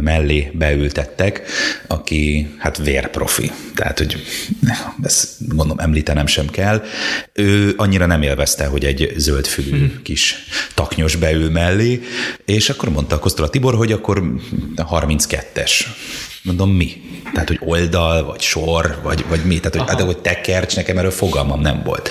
mellé 0.00 0.50
beültettek, 0.54 1.42
aki 1.86 2.54
hát 2.58 2.76
vérprofi. 2.76 3.50
Tehát, 3.74 3.98
hogy 3.98 4.16
ezt 5.02 5.28
gondolom 5.48 5.78
említenem 5.78 6.26
sem 6.26 6.46
kell. 6.46 6.82
Ő 7.32 7.74
annyira 7.76 8.06
nem 8.06 8.22
élvezte, 8.22 8.66
hogy 8.66 8.84
egy 8.84 9.12
zöldfülű 9.16 9.70
hmm. 9.70 10.02
kis 10.02 10.36
taknyos 10.74 11.16
beül 11.16 11.50
mellé, 11.50 12.00
és 12.44 12.70
akkor 12.70 12.88
mondta 12.88 13.16
a 13.16 13.18
Kosztola 13.18 13.48
Tibor, 13.48 13.74
hogy 13.74 13.92
akkor 13.92 14.22
32-es. 14.76 15.70
Mondom, 16.42 16.70
mi? 16.70 17.02
Tehát, 17.32 17.48
hogy 17.48 17.60
oldal, 17.60 18.24
vagy 18.24 18.40
sor, 18.40 18.98
vagy, 19.02 19.24
vagy 19.28 19.44
mi? 19.44 19.60
Tehát, 19.60 19.74
hogy, 19.76 19.88
hát, 19.88 20.00
hogy 20.00 20.18
tekercs, 20.18 20.76
nekem 20.76 20.98
erről 20.98 21.10
fogalmam 21.10 21.60
nem 21.60 21.82
volt 21.84 22.10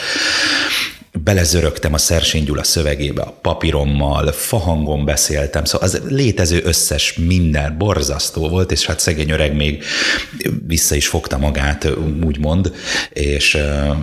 belezörögtem 1.13 1.93
a 1.93 1.97
Szersény 1.97 2.43
Gyula 2.43 2.63
szövegébe, 2.63 3.21
a 3.21 3.37
papírommal, 3.41 4.31
fahangon 4.31 5.05
beszéltem, 5.05 5.65
szóval 5.65 5.87
az 5.87 6.01
létező 6.07 6.61
összes 6.63 7.13
minden 7.13 7.77
borzasztó 7.77 8.49
volt, 8.49 8.71
és 8.71 8.85
hát 8.85 8.99
szegény 8.99 9.29
öreg 9.29 9.55
még 9.55 9.83
vissza 10.67 10.95
is 10.95 11.07
fogta 11.07 11.37
magát, 11.37 11.87
úgymond, 12.23 12.73
és 13.09 13.57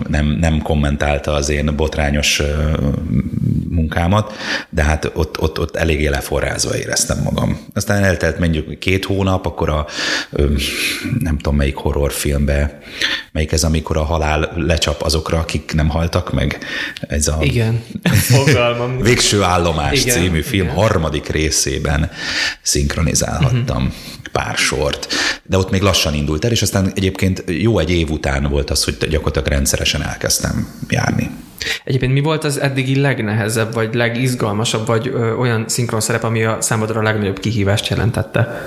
nem, 0.07 0.25
nem 0.25 0.61
kommentálta 0.61 1.33
az 1.33 1.49
én 1.49 1.75
botrányos 1.75 2.41
munkámat, 3.69 4.33
de 4.69 4.83
hát 4.83 5.11
ott, 5.13 5.39
ott, 5.39 5.59
ott 5.59 5.75
eléggé 5.75 6.07
leforrázva 6.07 6.77
éreztem 6.77 7.17
magam. 7.23 7.59
Aztán 7.73 8.03
eltelt 8.03 8.39
mondjuk 8.39 8.79
két 8.79 9.05
hónap, 9.05 9.45
akkor 9.45 9.69
a 9.69 9.85
nem 11.19 11.37
tudom 11.37 11.55
melyik 11.55 11.75
horrorfilmbe, 11.75 12.79
melyik 13.31 13.51
ez, 13.51 13.63
amikor 13.63 13.97
a 13.97 14.03
halál 14.03 14.53
lecsap 14.55 15.01
azokra, 15.01 15.39
akik 15.39 15.73
nem 15.73 15.89
haltak 15.89 16.33
meg, 16.33 16.57
ez 17.07 17.27
a 17.27 17.37
Igen, 17.41 17.83
fogalmam. 18.03 19.01
Végső 19.01 19.41
állomás 19.41 20.01
Igen, 20.01 20.21
című 20.21 20.41
film 20.41 20.63
Igen. 20.63 20.75
harmadik 20.75 21.27
részében 21.27 22.11
szinkronizálhattam 22.61 23.83
uh-huh. 23.83 23.93
pár 24.31 24.57
sort, 24.57 25.13
de 25.43 25.57
ott 25.57 25.71
még 25.71 25.81
lassan 25.81 26.13
indult 26.13 26.45
el, 26.45 26.51
és 26.51 26.61
aztán 26.61 26.91
egyébként 26.95 27.43
jó 27.47 27.79
egy 27.79 27.91
év 27.91 28.09
után 28.09 28.43
volt 28.43 28.69
az, 28.69 28.83
hogy 28.83 28.97
gyakorlatilag 28.97 29.47
rendszeresen 29.47 30.03
elkezdtem 30.03 30.67
járni. 30.89 31.29
Egyébként 31.83 32.13
mi 32.13 32.21
volt 32.21 32.43
az 32.43 32.59
eddigi 32.59 32.99
legnehezebb, 32.99 33.73
vagy 33.73 33.93
legizgalmasabb, 33.93 34.87
vagy 34.87 35.07
ö, 35.07 35.33
olyan 35.33 35.65
szinkron 35.67 35.99
szerep, 36.01 36.23
ami 36.23 36.43
a 36.43 36.57
számodra 36.61 36.99
a 36.99 37.03
legnagyobb 37.03 37.39
kihívást 37.39 37.87
jelentette? 37.87 38.61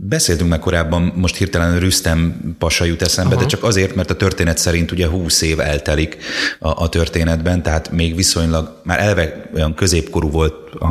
Beszéltünk 0.00 0.50
meg 0.50 0.58
korábban, 0.58 1.12
most 1.16 1.36
hirtelen 1.36 1.78
Rüstem 1.78 2.54
Pasa 2.58 2.84
jut 2.84 3.02
eszembe, 3.02 3.34
Aha. 3.34 3.42
de 3.42 3.48
csak 3.48 3.62
azért, 3.62 3.94
mert 3.94 4.10
a 4.10 4.16
történet 4.16 4.58
szerint 4.58 4.92
ugye 4.92 5.08
20 5.08 5.42
év 5.42 5.60
eltelik 5.60 6.16
a, 6.58 6.82
a 6.82 6.88
történetben, 6.88 7.62
tehát 7.62 7.90
még 7.90 8.16
viszonylag, 8.16 8.80
már 8.84 9.00
elve 9.00 9.50
olyan 9.54 9.74
középkorú 9.74 10.30
volt 10.30 10.74
a, 10.74 10.86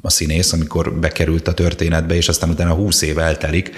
a 0.00 0.10
színész, 0.10 0.52
amikor 0.52 0.92
bekerült 0.92 1.48
a 1.48 1.54
történetbe, 1.54 2.14
és 2.14 2.28
aztán 2.28 2.50
utána 2.50 2.74
20 2.74 3.02
év 3.02 3.18
eltelik, 3.18 3.70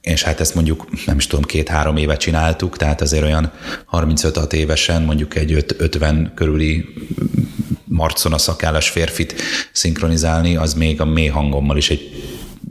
és 0.00 0.22
hát 0.22 0.40
ezt 0.40 0.54
mondjuk 0.54 0.86
nem 1.06 1.16
is 1.16 1.26
tudom, 1.26 1.44
két-három 1.44 1.96
éve 1.96 2.16
csináltuk, 2.16 2.76
tehát 2.76 3.00
azért 3.00 3.24
olyan 3.24 3.52
35 3.84 4.52
évesen 4.52 5.02
mondjuk 5.02 5.36
egy 5.36 5.64
50 5.78 6.32
körüli 6.34 6.84
marcona 7.84 8.38
szakállas 8.38 8.88
férfit 8.88 9.34
szinkronizálni, 9.72 10.56
az 10.56 10.74
még 10.74 11.00
a 11.00 11.04
mély 11.04 11.28
hangommal 11.28 11.76
is 11.76 11.90
egy 11.90 12.18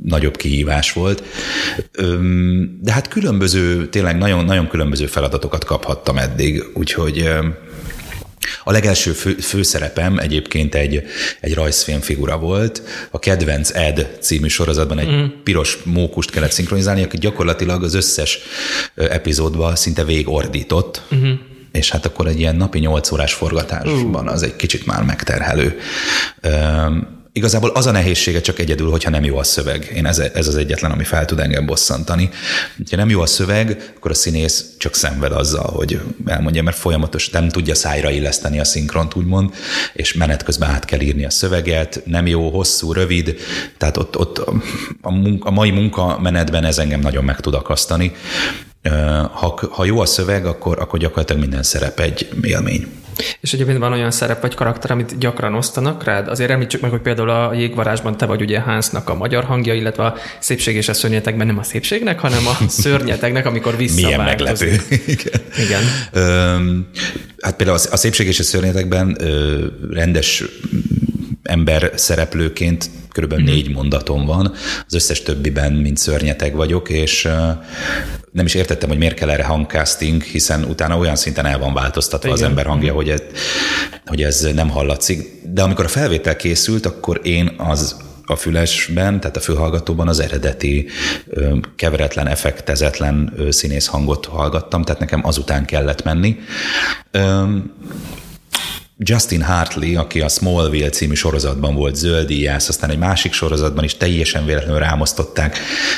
nagyobb 0.08 0.38
kihívás 0.38 0.94
volt. 0.94 1.24
De 2.82 2.92
hát 2.92 3.08
különböző, 3.08 3.90
tényleg 3.90 4.18
nagyon, 4.18 4.46
nagyon 4.46 4.68
különböző 4.68 5.06
feladatokat 5.06 5.66
kaphattam 5.66 6.18
eddig, 6.18 6.64
úgyhogy 6.74 7.30
a 8.64 8.72
legelső 8.72 9.12
fő, 9.12 9.34
főszerepem 9.34 10.18
egyébként 10.18 10.76
egy, 10.76 11.04
egy 11.40 11.54
rajzfilm 11.54 12.00
figura 12.00 12.38
volt. 12.38 12.82
A 13.12 13.20
Kedvenc 13.20 13.70
Ed 13.70 14.18
című 14.20 14.48
sorozatban 14.48 15.00
egy 15.00 15.12
mm. 15.12 15.26
piros 15.44 15.78
mókust 15.84 16.32
kellett 16.32 16.52
szinkronizálni, 16.52 17.04
aki 17.04 17.18
gyakorlatilag 17.18 17.84
az 17.84 17.94
összes 17.94 18.40
epizódban 18.96 19.76
szinte 19.76 20.04
végordított. 20.04 21.02
Mm-hmm 21.16 21.34
és 21.72 21.92
hát 21.92 22.06
akkor 22.06 22.28
egy 22.28 22.40
ilyen 22.40 22.56
napi 22.56 22.80
8 22.80 23.12
órás 23.12 23.34
forgatásban 23.34 24.28
az 24.28 24.44
egy 24.44 24.56
kicsit 24.56 24.86
már 24.86 25.04
megterhelő. 25.04 25.80
Igazából 27.38 27.70
az 27.70 27.86
a 27.86 27.92
nehézsége 27.92 28.42
csak 28.42 28.60
egyedül, 28.60 28.90
hogyha 28.90 29.10
nem 29.10 29.24
jó 29.24 29.38
a 29.38 29.44
szöveg. 29.44 29.92
Én 29.96 30.06
ez, 30.06 30.20
ez 30.20 30.48
az 30.48 30.56
egyetlen, 30.56 30.92
ami 30.92 31.04
fel 31.04 31.26
tud 31.26 31.40
engem 31.40 31.66
bosszantani. 31.66 32.30
Ha 32.90 32.96
nem 32.96 33.10
jó 33.10 33.22
a 33.22 33.26
szöveg, 33.26 33.94
akkor 33.98 34.12
a 34.12 34.14
színész 34.14 34.66
csak 34.78 34.96
szenved 34.96 35.32
azzal, 35.32 35.72
hogy 35.72 36.02
elmondja, 36.26 36.64
mert 36.64 36.78
folyamatos 36.78 37.30
nem 37.30 37.50
tudja 37.50 37.76
szájra 37.76 38.10
illeszteni 38.10 38.60
a 38.60 38.64
szinkront, 38.64 39.16
úgymond, 39.16 39.54
és 39.94 40.14
menet 40.14 40.44
közben 40.44 40.70
át 40.70 40.86
kell 40.86 41.00
írni 41.00 41.26
a 41.26 41.30
szöveget, 41.30 42.02
nem 42.06 42.28
jó, 42.28 42.50
hosszú, 42.50 42.94
rövid, 42.94 43.36
tehát 43.78 43.98
ott, 43.98 44.18
ott 44.18 44.38
a, 45.02 45.12
munka, 45.12 45.48
a 45.48 45.52
mai 45.52 45.72
munkamenetben 45.72 46.64
ez 46.64 46.78
engem 46.78 47.00
nagyon 47.00 47.24
meg 47.24 47.40
tud 47.40 47.54
akasztani. 47.54 48.12
Ha, 49.32 49.60
ha 49.72 49.86
jó 49.86 50.00
a 50.00 50.06
szöveg, 50.06 50.46
akkor, 50.46 50.80
akkor 50.80 51.00
gyakorlatilag 51.00 51.42
minden 51.42 51.64
szerep 51.64 52.00
egy 52.00 52.30
élmény. 52.42 52.88
És 53.40 53.54
egyébként 53.54 53.78
van 53.78 53.92
olyan 53.92 54.12
szerep 54.12 54.42
vagy 54.42 54.56
karakter, 54.56 54.92
amit 54.92 55.18
gyakran 55.18 55.54
osztanak 55.54 56.04
rád? 56.04 56.28
Azért 56.28 56.50
említsük 56.50 56.82
meg, 56.82 56.92
hogy 56.92 57.02
például 57.02 57.30
a 57.30 57.54
jégvarázsban 57.54 58.18
te 58.18 58.26
vagy 58.26 58.42
ugye 58.42 58.60
Hansnak 58.60 59.10
a 59.10 59.16
magyar 59.16 59.44
hangja, 59.44 59.74
illetve 59.74 60.06
a 60.06 60.16
szépség 60.40 60.76
és 60.76 60.90
a 60.90 60.94
szörnyetekben 60.94 61.48
nem 61.48 61.58
a 61.58 61.64
szépségnek, 61.64 62.20
hanem 62.20 62.48
a 62.48 62.58
szörnyeteknek, 62.84 63.46
amikor 63.46 63.78
visszaváltozik. 63.78 64.08
Milyen 64.08 64.26
meglepő. 64.26 64.96
Igen. 65.16 65.42
Igen. 65.66 65.82
Ö, 66.12 66.56
hát 67.42 67.56
például 67.56 67.78
a 67.92 67.98
szépség 67.98 68.28
és 68.28 68.40
a 68.40 68.44
szörnyetekben 68.44 69.16
ö, 69.20 69.66
rendes 69.92 70.44
ember 71.44 71.92
szereplőként 71.96 72.90
körülbelül 73.12 73.44
mm. 73.44 73.48
négy 73.48 73.70
mondatom 73.70 74.26
van, 74.26 74.54
az 74.88 74.94
összes 74.94 75.22
többiben 75.22 75.74
mint 75.74 75.98
szörnyeteg 75.98 76.56
vagyok, 76.56 76.90
és 76.90 77.28
nem 78.38 78.46
is 78.46 78.54
értettem, 78.54 78.90
hogy 78.90 78.98
miért 78.98 79.16
kell 79.16 79.30
erre 79.30 79.44
hangcasting, 79.44 80.22
hiszen 80.22 80.64
utána 80.64 80.98
olyan 80.98 81.16
szinten 81.16 81.46
el 81.46 81.60
van 81.60 81.74
változtatva 81.74 82.28
Igen. 82.28 82.40
az 82.40 82.50
ember 82.50 82.66
hangja, 82.66 82.94
hogy 82.94 83.10
ez, 83.10 83.22
hogy 84.06 84.24
ez 84.24 84.48
nem 84.54 84.70
hallatszik. 84.70 85.42
De 85.44 85.62
amikor 85.62 85.86
a 85.86 85.88
felvétel 85.88 86.36
készült, 86.36 86.86
akkor 86.86 87.20
én 87.24 87.52
az 87.58 87.96
a 88.26 88.36
fülesben, 88.36 89.20
tehát 89.20 89.38
a 89.38 89.40
fülhallgatóban 89.40 90.08
az 90.08 90.20
eredeti 90.20 90.88
keveretlen, 91.76 92.28
effektezetlen 92.28 93.34
színész 93.50 93.86
hangot 93.86 94.26
hallgattam, 94.26 94.84
tehát 94.84 95.00
nekem 95.00 95.26
azután 95.26 95.66
kellett 95.66 96.04
menni. 96.04 96.38
Justin 99.00 99.42
Hartley, 99.42 99.96
aki 99.96 100.22
a 100.22 100.30
Smallville 100.30 100.90
című 100.90 101.14
sorozatban 101.14 101.76
volt 101.76 101.96
zöldíjász, 101.96 102.70
aztán 102.70 102.90
egy 102.90 102.98
másik 102.98 103.34
sorozatban 103.34 103.84
is 103.84 103.98
teljesen 103.98 104.46
véletlenül 104.46 104.80
rámosztották, 104.80 105.58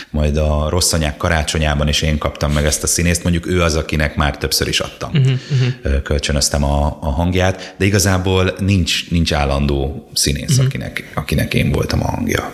majd 0.10 0.38
a 0.38 0.70
rossz 0.70 0.94
anyák 0.94 1.18
karácsonyában 1.18 1.88
is 1.88 2.02
én 2.02 2.18
kaptam 2.18 2.52
meg 2.52 2.66
ezt 2.66 2.84
a 2.84 2.88
színészt, 2.88 3.24
mondjuk 3.24 3.48
ő 3.48 3.62
az, 3.62 3.76
akinek 3.76 4.16
már 4.16 4.38
többször 4.38 4.68
is 4.68 4.80
adtam, 4.80 5.10
uh-huh, 5.14 5.32
uh-huh. 5.52 6.02
kölcsönöztem 6.02 6.64
a, 6.64 6.98
a 7.02 7.10
hangját, 7.10 7.76
de 7.78 7.86
igazából 7.86 8.56
nincs, 8.60 9.10
nincs 9.10 9.34
állandó 9.34 10.10
színész, 10.14 10.52
uh-huh. 10.52 10.66
akinek, 10.66 11.12
akinek 11.14 11.54
én 11.54 11.72
voltam 11.72 12.04
a 12.04 12.08
hangja. 12.08 12.54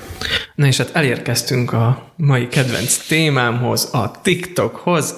Na 0.55 0.65
és 0.65 0.77
hát 0.77 0.89
elérkeztünk 0.93 1.73
a 1.73 2.13
mai 2.17 2.47
kedvenc 2.47 2.97
témámhoz, 2.97 3.89
a 3.91 4.11
TikTokhoz. 4.21 5.15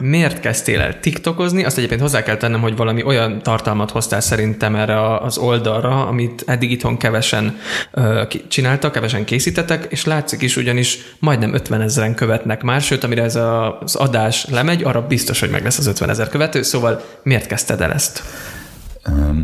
Miért 0.00 0.40
kezdtél 0.40 0.80
el 0.80 1.00
TikTokozni? 1.00 1.64
Azt 1.64 1.76
egyébként 1.76 2.00
hozzá 2.00 2.22
kell 2.22 2.36
tennem, 2.36 2.60
hogy 2.60 2.76
valami 2.76 3.02
olyan 3.02 3.42
tartalmat 3.42 3.90
hoztál 3.90 4.20
szerintem 4.20 4.74
erre 4.74 5.16
az 5.16 5.38
oldalra, 5.38 6.06
amit 6.06 6.44
eddig 6.46 6.70
itthon 6.70 6.96
kevesen 6.96 7.58
uh, 7.92 8.28
csináltak, 8.48 8.92
kevesen 8.92 9.24
készítettek, 9.24 9.86
és 9.88 10.04
látszik 10.04 10.42
is, 10.42 10.56
ugyanis 10.56 10.98
majdnem 11.18 11.54
50 11.54 11.80
ezeren 11.80 12.14
követnek 12.14 12.62
már, 12.62 12.80
sőt, 12.80 13.04
amire 13.04 13.22
ez 13.22 13.36
a, 13.36 13.78
az 13.80 13.94
adás 13.94 14.46
lemegy, 14.46 14.82
arra 14.82 15.06
biztos, 15.06 15.40
hogy 15.40 15.50
meg 15.50 15.62
lesz 15.62 15.78
az 15.78 15.86
50 15.86 16.10
ezer 16.10 16.28
követő, 16.28 16.62
szóval 16.62 17.04
miért 17.22 17.46
kezdted 17.46 17.80
el 17.80 17.92
ezt? 17.92 18.22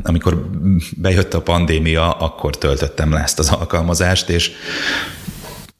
amikor 0.02 0.50
bejött 0.96 1.34
a 1.34 1.40
pandémia, 1.40 2.10
akkor 2.10 2.58
töltöttem 2.58 3.12
le 3.12 3.20
ezt 3.20 3.38
az 3.38 3.48
alkalmazást, 3.48 4.28
és 4.28 4.50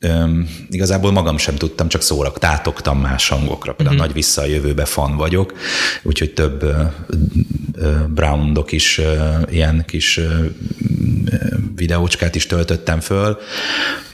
Üm, 0.00 0.48
igazából 0.70 1.12
magam 1.12 1.38
sem 1.38 1.54
tudtam, 1.54 1.88
csak 1.88 2.02
szórak, 2.02 2.38
tátogtam 2.38 3.00
más 3.00 3.28
hangokra. 3.28 3.74
Például 3.74 3.96
uh-huh. 3.96 4.12
nagy 4.12 4.22
vissza 4.22 4.42
a 4.42 4.46
jövőbe 4.46 4.84
fan 4.84 5.16
vagyok, 5.16 5.52
úgyhogy 6.02 6.32
több 6.32 6.62
uh, 6.62 8.06
brownok 8.08 8.72
is 8.72 9.00
ilyen 9.50 9.84
kis 9.86 10.16
uh, 10.16 10.46
videócskát 11.76 12.34
is 12.34 12.46
töltöttem 12.46 13.00
föl, 13.00 13.38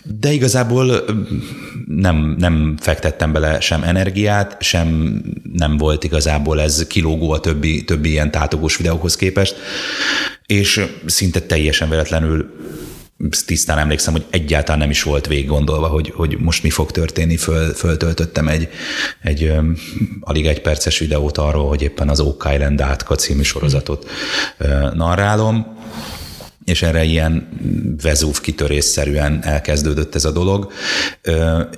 de 0.03 0.33
igazából 0.33 1.05
nem, 1.87 2.35
nem 2.39 2.77
fektettem 2.81 3.33
bele 3.33 3.61
sem 3.61 3.83
energiát, 3.83 4.57
sem 4.61 5.21
nem 5.53 5.77
volt 5.77 6.05
igazából 6.05 6.61
ez 6.61 6.87
kilógó 6.87 7.31
a 7.31 7.41
többi, 7.41 7.85
többi 7.85 8.11
ilyen 8.11 8.31
tátogós 8.31 8.77
videóhoz 8.77 9.17
képest, 9.17 9.57
és 10.47 10.87
szinte 11.07 11.41
teljesen 11.41 11.89
véletlenül 11.89 12.51
tisztán 13.47 13.79
emlékszem, 13.79 14.13
hogy 14.13 14.25
egyáltalán 14.31 14.81
nem 14.81 14.91
is 14.91 15.03
volt 15.03 15.27
végig 15.27 15.47
gondolva, 15.47 15.87
hogy, 15.87 16.13
hogy 16.17 16.39
most 16.39 16.63
mi 16.63 16.71
fog 16.71 16.91
történni. 16.91 17.37
Föl, 17.37 17.75
föltöltöttem 17.75 18.49
egy, 18.49 18.69
egy 19.23 19.45
um, 19.45 19.77
alig 20.21 20.47
egy 20.47 20.61
perces 20.61 20.99
videót 20.99 21.39
arról, 21.39 21.69
hogy 21.69 21.83
éppen 21.83 22.09
az 22.09 22.21
Oak 22.21 22.49
Island 22.53 22.81
átka 22.81 23.15
című 23.15 23.43
sorozatot 23.43 24.11
uh, 24.61 24.95
narrálom, 24.95 25.77
és 26.65 26.83
erre 26.83 27.05
ilyen 27.05 27.49
vezúv 28.03 28.41
kitörésszerűen 28.41 29.45
elkezdődött 29.45 30.15
ez 30.15 30.25
a 30.25 30.31
dolog, 30.31 30.73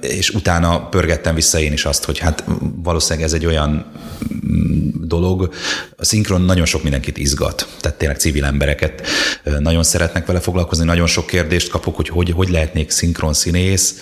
és 0.00 0.30
utána 0.30 0.88
pörgettem 0.88 1.34
vissza 1.34 1.58
én 1.58 1.72
is 1.72 1.84
azt, 1.84 2.04
hogy 2.04 2.18
hát 2.18 2.44
valószínűleg 2.82 3.24
ez 3.28 3.32
egy 3.32 3.46
olyan 3.46 3.92
mm, 4.46 4.88
dolog, 5.06 5.54
a 5.96 6.04
szinkron 6.04 6.40
nagyon 6.40 6.66
sok 6.66 6.82
mindenkit 6.82 7.18
izgat, 7.18 7.68
tehát 7.80 7.98
tényleg 7.98 8.18
civil 8.18 8.44
embereket 8.44 9.06
nagyon 9.58 9.82
szeretnek 9.82 10.26
vele 10.26 10.40
foglalkozni, 10.40 10.84
nagyon 10.84 11.06
sok 11.06 11.26
kérdést 11.26 11.68
kapok, 11.70 11.96
hogy 11.96 12.08
hogy, 12.08 12.30
hogy 12.30 12.48
lehetnék 12.48 12.90
szinkron 12.90 13.32
színész, 13.32 13.94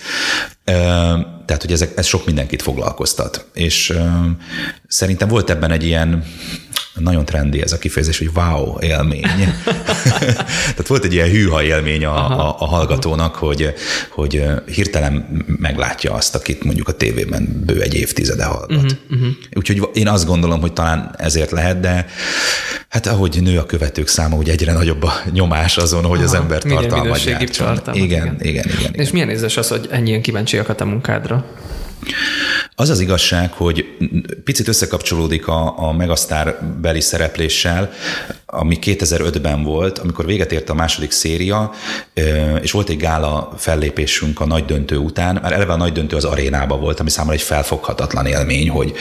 tehát, 1.45 1.61
hogy 1.61 1.71
ezek, 1.71 1.97
ez 1.97 2.05
sok 2.05 2.25
mindenkit 2.25 2.61
foglalkoztat. 2.61 3.45
És 3.53 3.93
szerintem 4.87 5.27
volt 5.27 5.49
ebben 5.49 5.71
egy 5.71 5.83
ilyen 5.83 6.23
nagyon 6.93 7.25
trendi 7.25 7.61
ez 7.61 7.71
a 7.71 7.77
kifejezés, 7.77 8.17
hogy 8.17 8.29
wow 8.33 8.79
élmény. 8.79 9.21
Tehát 10.75 10.87
volt 10.87 11.03
egy 11.03 11.13
ilyen 11.13 11.29
hűha 11.29 11.63
élmény 11.63 12.05
a, 12.05 12.39
a, 12.39 12.55
a 12.59 12.65
hallgatónak, 12.65 13.35
hogy, 13.35 13.73
hogy 14.09 14.43
hirtelen 14.65 15.45
meglátja 15.59 16.13
azt, 16.13 16.35
akit 16.35 16.63
mondjuk 16.63 16.87
a 16.87 16.91
tévében 16.91 17.63
bő 17.65 17.81
egy 17.81 17.93
évtizede 17.93 18.43
hallgat. 18.43 18.71
Uh-huh, 18.71 18.91
uh-huh. 19.11 19.29
Úgyhogy 19.53 19.89
én 19.93 20.07
azt 20.07 20.25
gondolom, 20.25 20.61
hogy 20.61 20.73
talán 20.73 21.15
ezért 21.17 21.51
lehet, 21.51 21.79
de 21.79 22.05
hát 22.93 23.07
ahogy 23.07 23.39
nő 23.41 23.57
a 23.57 23.65
követők 23.65 24.07
száma, 24.07 24.35
hogy 24.35 24.49
egyre 24.49 24.73
nagyobb 24.73 25.03
a 25.03 25.13
nyomás 25.31 25.77
azon, 25.77 26.03
hogy 26.03 26.17
Aha, 26.17 26.27
az 26.27 26.33
ember 26.33 26.61
tartalmat 26.61 27.23
gyártson. 27.23 27.79
Igen, 27.93 27.95
igen, 27.95 28.03
igen, 28.03 28.37
igen, 28.39 28.65
igen. 28.79 28.93
És 28.93 29.11
milyen 29.11 29.29
érzés 29.29 29.57
az, 29.57 29.67
hogy 29.67 29.87
ennyien 29.91 30.21
kíváncsiak 30.21 30.81
a 30.81 30.85
munkádra? 30.85 31.45
Az 32.75 32.89
az 32.89 32.99
igazság, 32.99 33.51
hogy 33.51 33.85
picit 34.43 34.67
összekapcsolódik 34.67 35.47
a, 35.47 35.79
a 35.79 35.91
Megasztár 35.91 36.57
beli 36.81 37.01
szerepléssel, 37.01 37.91
ami 38.53 38.77
2005-ben 38.81 39.63
volt, 39.63 39.97
amikor 39.97 40.25
véget 40.25 40.51
ért 40.51 40.69
a 40.69 40.73
második 40.73 41.11
széria, 41.11 41.71
és 42.61 42.71
volt 42.71 42.89
egy 42.89 42.97
gála 42.97 43.53
fellépésünk 43.57 44.39
a 44.39 44.45
nagy 44.45 44.65
döntő 44.65 44.97
után, 44.97 45.39
már 45.41 45.51
eleve 45.51 45.73
a 45.73 45.77
nagy 45.77 45.91
döntő 45.91 46.15
az 46.15 46.25
arénába 46.25 46.77
volt, 46.77 46.99
ami 46.99 47.09
számomra 47.09 47.35
egy 47.35 47.41
felfoghatatlan 47.41 48.25
élmény, 48.25 48.69
hogy, 48.69 48.93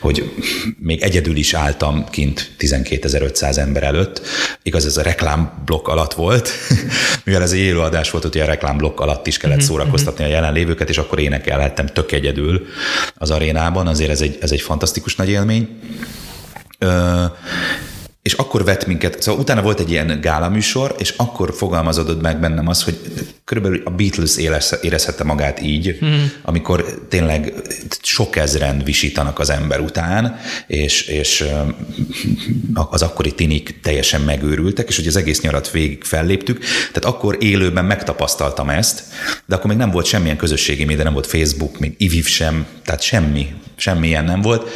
hogy 0.00 0.32
még 0.78 1.02
egyedül 1.02 1.36
is 1.36 1.54
álltam 1.54 2.04
kint 2.10 2.50
12.500 2.58 3.56
ember 3.56 3.82
előtt. 3.82 4.20
Igaz, 4.62 4.86
ez 4.86 4.96
a 4.96 5.02
reklámblokk 5.02 5.88
alatt 5.88 6.12
volt, 6.12 6.50
mivel 7.24 7.42
ez 7.42 7.52
egy 7.52 7.58
élőadás 7.58 8.10
volt, 8.10 8.24
hogy 8.24 8.40
a 8.40 8.44
reklámblokk 8.44 9.00
alatt 9.00 9.26
is 9.26 9.36
kellett 9.36 9.56
mhm, 9.56 9.66
szórakoztatni 9.66 10.24
a 10.24 10.26
mhm. 10.26 10.36
jelenlévőket, 10.36 10.88
és 10.88 10.98
akkor 10.98 11.18
énekelhettem 11.18 11.86
tök 11.86 12.12
egyedül 12.12 12.66
az 13.14 13.30
arénában, 13.30 13.86
azért 13.86 14.10
ez 14.10 14.20
egy, 14.20 14.38
ez 14.40 14.50
egy 14.50 14.60
fantasztikus 14.60 15.16
nagy 15.16 15.28
élmény. 15.28 15.68
Ö, 16.78 17.24
és 18.30 18.36
akkor 18.36 18.64
vett 18.64 18.86
minket, 18.86 19.22
szóval 19.22 19.40
utána 19.40 19.62
volt 19.62 19.80
egy 19.80 19.90
ilyen 19.90 20.20
gála 20.20 20.48
műsor, 20.48 20.94
és 20.98 21.14
akkor 21.16 21.54
fogalmazódott 21.54 22.20
meg 22.20 22.40
bennem 22.40 22.68
az, 22.68 22.82
hogy 22.82 22.98
körülbelül 23.44 23.82
a 23.84 23.90
Beatles 23.90 24.36
érezhette 24.82 25.24
magát 25.24 25.62
így, 25.62 25.96
hmm. 26.00 26.32
amikor 26.42 27.06
tényleg 27.08 27.52
sok 28.02 28.36
ezren 28.36 28.82
visítanak 28.84 29.38
az 29.38 29.50
ember 29.50 29.80
után, 29.80 30.38
és, 30.66 31.02
és 31.02 31.44
az 32.74 33.02
akkori 33.02 33.34
tinik 33.34 33.80
teljesen 33.82 34.20
megőrültek, 34.20 34.88
és 34.88 34.96
hogy 34.96 35.06
az 35.06 35.16
egész 35.16 35.40
nyarat 35.40 35.70
végig 35.70 36.04
felléptük, 36.04 36.58
tehát 36.92 37.04
akkor 37.04 37.36
élőben 37.40 37.84
megtapasztaltam 37.84 38.68
ezt, 38.68 39.02
de 39.46 39.54
akkor 39.54 39.66
még 39.66 39.78
nem 39.78 39.90
volt 39.90 40.06
semmilyen 40.06 40.36
közösségi 40.36 40.84
média, 40.84 41.04
nem 41.04 41.12
volt 41.12 41.26
Facebook, 41.26 41.78
még 41.78 41.94
IVIV 41.98 42.26
sem, 42.26 42.66
tehát 42.84 43.02
semmi, 43.02 43.46
semmilyen 43.76 44.24
nem 44.24 44.40
volt, 44.40 44.70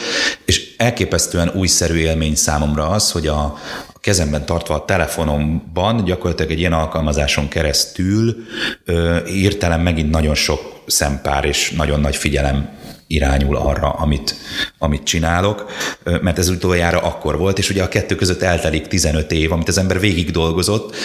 és 0.44 0.73
elképesztően 0.76 1.50
újszerű 1.54 1.96
élmény 1.96 2.34
számomra 2.34 2.88
az, 2.88 3.10
hogy 3.10 3.26
a, 3.26 3.58
kezemben 4.04 4.46
tartva 4.46 4.74
a 4.74 4.84
telefonomban, 4.84 6.04
gyakorlatilag 6.04 6.50
egy 6.50 6.58
ilyen 6.58 6.72
alkalmazáson 6.72 7.48
keresztül 7.48 8.36
ö, 8.84 9.18
írtelem 9.26 9.80
megint 9.80 10.10
nagyon 10.10 10.34
sok 10.34 10.82
szempár 10.86 11.44
és 11.44 11.70
nagyon 11.70 12.00
nagy 12.00 12.16
figyelem 12.16 12.68
irányul 13.06 13.56
arra, 13.56 13.90
amit, 13.90 14.34
amit 14.78 15.02
csinálok, 15.02 15.70
mert 16.22 16.38
ez 16.38 16.48
utoljára 16.48 17.02
akkor 17.02 17.38
volt, 17.38 17.58
és 17.58 17.70
ugye 17.70 17.82
a 17.82 17.88
kettő 17.88 18.14
között 18.14 18.42
eltelik 18.42 18.86
15 18.86 19.32
év, 19.32 19.52
amit 19.52 19.68
az 19.68 19.78
ember 19.78 20.00
végig 20.00 20.30
dolgozott, 20.30 20.96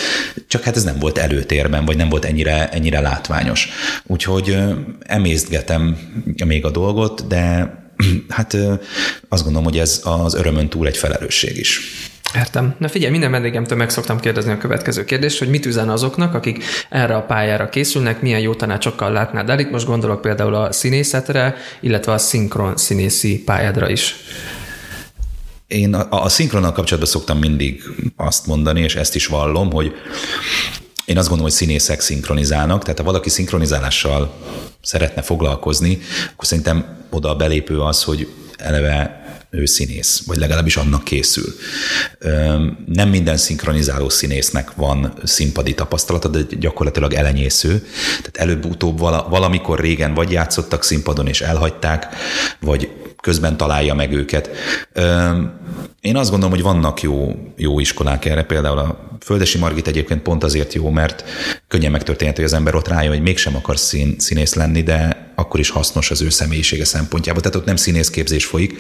csak 0.47 0.63
hát 0.63 0.75
ez 0.75 0.83
nem 0.83 0.99
volt 0.99 1.17
előtérben, 1.17 1.85
vagy 1.85 1.97
nem 1.97 2.09
volt 2.09 2.25
ennyire, 2.25 2.69
ennyire 2.69 2.99
látványos. 2.99 3.69
Úgyhogy 4.07 4.57
emésztgetem 4.99 5.97
még 6.45 6.65
a 6.65 6.71
dolgot, 6.71 7.27
de 7.27 7.73
hát 8.29 8.57
azt 9.29 9.43
gondolom, 9.43 9.63
hogy 9.63 9.77
ez 9.77 10.01
az 10.03 10.33
örömön 10.33 10.69
túl 10.69 10.87
egy 10.87 10.97
felelősség 10.97 11.57
is. 11.57 11.81
Értem. 12.35 12.75
Na 12.77 12.87
figyelj, 12.87 13.11
minden 13.11 13.31
vendégemtől 13.31 13.77
meg 13.77 13.89
szoktam 13.89 14.19
kérdezni 14.19 14.51
a 14.51 14.57
következő 14.57 15.05
kérdést, 15.05 15.39
hogy 15.39 15.49
mit 15.49 15.65
üzen 15.65 15.89
azoknak, 15.89 16.33
akik 16.33 16.63
erre 16.89 17.15
a 17.15 17.21
pályára 17.21 17.69
készülnek, 17.69 18.21
milyen 18.21 18.39
jó 18.39 18.53
tanácsokkal 18.53 19.11
látnád 19.11 19.49
el. 19.49 19.59
Itt 19.59 19.71
most 19.71 19.85
gondolok 19.85 20.21
például 20.21 20.55
a 20.55 20.71
színészetre, 20.71 21.55
illetve 21.79 22.11
a 22.11 22.17
szinkron 22.17 22.77
színészi 22.77 23.43
pályádra 23.43 23.89
is. 23.89 24.15
Én 25.67 25.93
a, 25.93 26.23
a 26.23 26.29
szinkronnal 26.29 26.71
kapcsolatban 26.71 27.11
szoktam 27.11 27.37
mindig 27.37 27.83
azt 28.15 28.47
mondani, 28.47 28.81
és 28.81 28.95
ezt 28.95 29.15
is 29.15 29.27
vallom, 29.27 29.71
hogy 29.71 29.93
én 31.09 31.17
azt 31.17 31.27
gondolom, 31.27 31.51
hogy 31.51 31.61
színészek 31.61 31.99
szinkronizálnak, 32.01 32.81
tehát 32.81 32.97
ha 32.97 33.03
valaki 33.03 33.29
szinkronizálással 33.29 34.33
szeretne 34.81 35.21
foglalkozni, 35.21 35.99
akkor 36.33 36.45
szerintem 36.45 37.05
oda 37.09 37.29
a 37.29 37.35
belépő 37.35 37.81
az, 37.81 38.03
hogy 38.03 38.27
eleve 38.57 39.23
ő 39.49 39.65
színész, 39.65 40.23
vagy 40.25 40.37
legalábbis 40.37 40.77
annak 40.77 41.03
készül. 41.03 41.53
Nem 42.85 43.09
minden 43.09 43.37
szinkronizáló 43.37 44.09
színésznek 44.09 44.75
van 44.75 45.13
színpadi 45.23 45.73
tapasztalata, 45.73 46.27
de 46.27 46.39
gyakorlatilag 46.59 47.13
elenyésző. 47.13 47.87
Tehát 48.17 48.37
előbb-utóbb 48.37 48.99
valamikor 49.29 49.79
régen 49.79 50.13
vagy 50.13 50.31
játszottak 50.31 50.83
színpadon 50.83 51.27
és 51.27 51.41
elhagyták, 51.41 52.07
vagy 52.59 52.89
közben 53.21 53.57
találja 53.57 53.93
meg 53.93 54.13
őket. 54.13 54.49
Én 56.01 56.15
azt 56.15 56.29
gondolom, 56.29 56.55
hogy 56.55 56.63
vannak 56.63 57.01
jó, 57.01 57.35
jó 57.55 57.79
iskolák 57.79 58.25
erre, 58.25 58.43
például 58.43 58.77
a 58.77 59.09
Földesi 59.19 59.57
Margit 59.57 59.87
egyébként 59.87 60.21
pont 60.21 60.43
azért 60.43 60.73
jó, 60.73 60.89
mert 60.89 61.23
könnyen 61.67 61.91
megtörténhet, 61.91 62.35
hogy 62.35 62.45
az 62.45 62.53
ember 62.53 62.75
ott 62.75 62.87
rájön, 62.87 63.11
hogy 63.11 63.21
mégsem 63.21 63.55
akar 63.55 63.77
szín, 63.77 64.15
színész 64.17 64.53
lenni, 64.53 64.83
de 64.83 65.31
akkor 65.35 65.59
is 65.59 65.69
hasznos 65.69 66.11
az 66.11 66.21
ő 66.21 66.29
személyisége 66.29 66.85
szempontjából. 66.85 67.41
Tehát 67.41 67.57
ott 67.57 67.65
nem 67.65 67.75
színészképzés 67.75 68.45
folyik, 68.45 68.79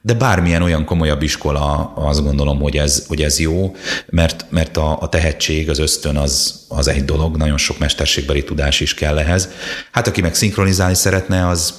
de 0.00 0.14
bármilyen 0.14 0.62
olyan 0.62 0.84
komolyabb 0.84 1.22
iskola, 1.22 1.92
azt 1.96 2.22
gondolom, 2.22 2.60
hogy 2.60 2.76
ez, 2.76 3.04
hogy 3.08 3.22
ez 3.22 3.38
jó, 3.38 3.76
mert, 4.06 4.46
mert 4.50 4.76
a, 4.76 5.00
a 5.00 5.08
tehetség, 5.08 5.70
az 5.70 5.78
ösztön 5.78 6.16
az, 6.16 6.64
az 6.68 6.88
egy 6.88 7.04
dolog, 7.04 7.36
nagyon 7.36 7.58
sok 7.58 7.78
mesterségbeli 7.78 8.44
tudás 8.44 8.80
is 8.80 8.94
kell 8.94 9.18
ehhez. 9.18 9.48
Hát 9.90 10.06
aki 10.06 10.20
meg 10.20 10.34
szinkronizálni 10.34 10.94
szeretne, 10.94 11.48
az 11.48 11.74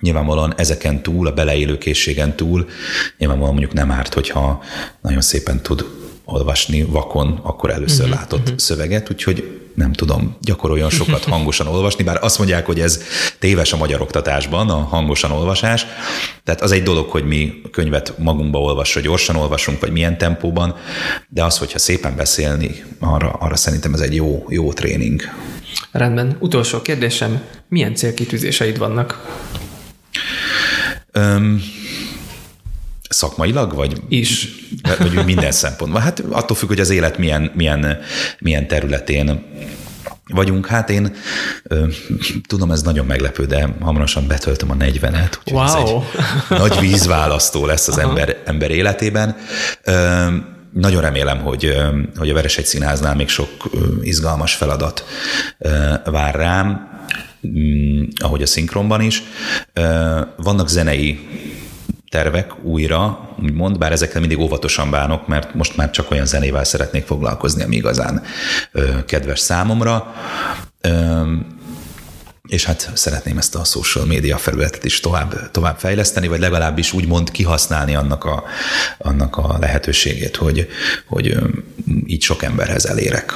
Nyilvánvalóan 0.00 0.54
ezeken 0.56 1.02
túl, 1.02 1.26
a 1.26 1.32
beleélő 1.32 1.78
készségen 1.78 2.36
túl, 2.36 2.68
nyilvánvalóan 3.18 3.54
mondjuk 3.54 3.76
nem 3.76 3.90
árt, 3.90 4.14
hogyha 4.14 4.62
nagyon 5.00 5.20
szépen 5.20 5.62
tud 5.62 5.84
olvasni 6.24 6.82
vakon, 6.82 7.40
akkor 7.42 7.70
először 7.70 8.04
uh-huh, 8.04 8.20
látott 8.20 8.42
uh-huh. 8.42 8.58
szöveget, 8.58 9.10
úgyhogy 9.10 9.60
nem 9.74 9.92
tudom, 9.92 10.36
gyakoroljon 10.40 10.90
sokat 10.90 11.24
hangosan 11.34 11.66
olvasni, 11.66 12.04
bár 12.04 12.18
azt 12.22 12.38
mondják, 12.38 12.66
hogy 12.66 12.80
ez 12.80 13.02
téves 13.38 13.72
a 13.72 13.76
magyar 13.76 14.00
oktatásban, 14.00 14.70
a 14.70 14.74
hangosan 14.74 15.30
olvasás. 15.30 15.86
Tehát 16.44 16.60
az 16.60 16.72
egy 16.72 16.82
dolog, 16.82 17.08
hogy 17.08 17.24
mi 17.24 17.60
könyvet 17.70 18.18
magunkba 18.18 18.60
olvasva, 18.60 19.00
gyorsan 19.00 19.36
olvasunk, 19.36 19.80
vagy 19.80 19.90
milyen 19.90 20.18
tempóban, 20.18 20.74
de 21.28 21.44
az, 21.44 21.58
hogyha 21.58 21.78
szépen 21.78 22.16
beszélni, 22.16 22.84
arra, 22.98 23.30
arra 23.30 23.56
szerintem 23.56 23.94
ez 23.94 24.00
egy 24.00 24.14
jó, 24.14 24.46
jó 24.48 24.72
tréning. 24.72 25.22
Rendben. 25.92 26.36
Utolsó 26.38 26.82
kérdésem, 26.82 27.42
milyen 27.68 27.94
célkitűzéseid 27.94 28.78
vannak? 28.78 29.38
Öm, 31.12 31.62
szakmailag, 33.08 33.74
vagy, 33.74 34.02
is. 34.08 34.48
vagy 34.98 35.24
minden 35.24 35.52
szempontból? 35.52 36.00
Hát 36.00 36.20
attól 36.30 36.56
függ, 36.56 36.68
hogy 36.68 36.80
az 36.80 36.90
élet 36.90 37.18
milyen, 37.18 37.50
milyen, 37.54 37.98
milyen 38.38 38.68
területén 38.68 39.44
vagyunk. 40.26 40.66
Hát 40.66 40.90
én 40.90 41.14
ö, 41.62 41.86
tudom, 42.46 42.70
ez 42.70 42.82
nagyon 42.82 43.06
meglepő, 43.06 43.44
de 43.44 43.68
hamarosan 43.80 44.26
betöltöm 44.26 44.70
a 44.70 44.74
40-et, 44.74 45.38
úgyhogy 45.38 45.52
wow. 45.52 45.64
ez 45.64 45.74
egy 45.74 46.58
nagy 46.58 46.80
vízválasztó 46.80 47.66
lesz 47.66 47.88
az 47.88 47.98
ember, 47.98 48.36
ember 48.44 48.70
életében. 48.70 49.36
Ö, 49.84 50.26
nagyon 50.72 51.00
remélem, 51.00 51.38
hogy, 51.38 51.74
hogy 52.16 52.30
a 52.30 52.34
Veresegy 52.34 52.64
Színháznál 52.64 53.14
még 53.14 53.28
sok 53.28 53.70
izgalmas 54.02 54.54
feladat 54.54 55.04
vár 56.04 56.34
rám, 56.34 56.89
ahogy 58.22 58.42
a 58.42 58.46
szinkronban 58.46 59.00
is. 59.00 59.22
Vannak 60.36 60.68
zenei 60.68 61.28
tervek 62.10 62.64
újra, 62.64 63.28
úgymond, 63.42 63.78
bár 63.78 63.92
ezekkel 63.92 64.20
mindig 64.20 64.38
óvatosan 64.38 64.90
bánok, 64.90 65.26
mert 65.26 65.54
most 65.54 65.76
már 65.76 65.90
csak 65.90 66.10
olyan 66.10 66.26
zenével 66.26 66.64
szeretnék 66.64 67.04
foglalkozni, 67.04 67.62
ami 67.62 67.76
igazán 67.76 68.22
kedves 69.06 69.38
számomra. 69.38 70.14
És 72.48 72.64
hát 72.64 72.90
szeretném 72.94 73.38
ezt 73.38 73.54
a 73.54 73.64
social 73.64 74.06
média 74.06 74.36
felületet 74.36 74.84
is 74.84 75.00
tovább, 75.00 75.50
tovább 75.50 75.78
fejleszteni, 75.78 76.28
vagy 76.28 76.40
legalábbis 76.40 76.92
úgymond 76.92 77.30
kihasználni 77.30 77.94
annak 77.94 78.24
a, 78.24 78.44
annak 78.98 79.36
a 79.36 79.56
lehetőségét, 79.60 80.36
hogy, 80.36 80.68
hogy 81.06 81.36
így 82.06 82.22
sok 82.22 82.42
emberhez 82.42 82.86
elérek. 82.86 83.32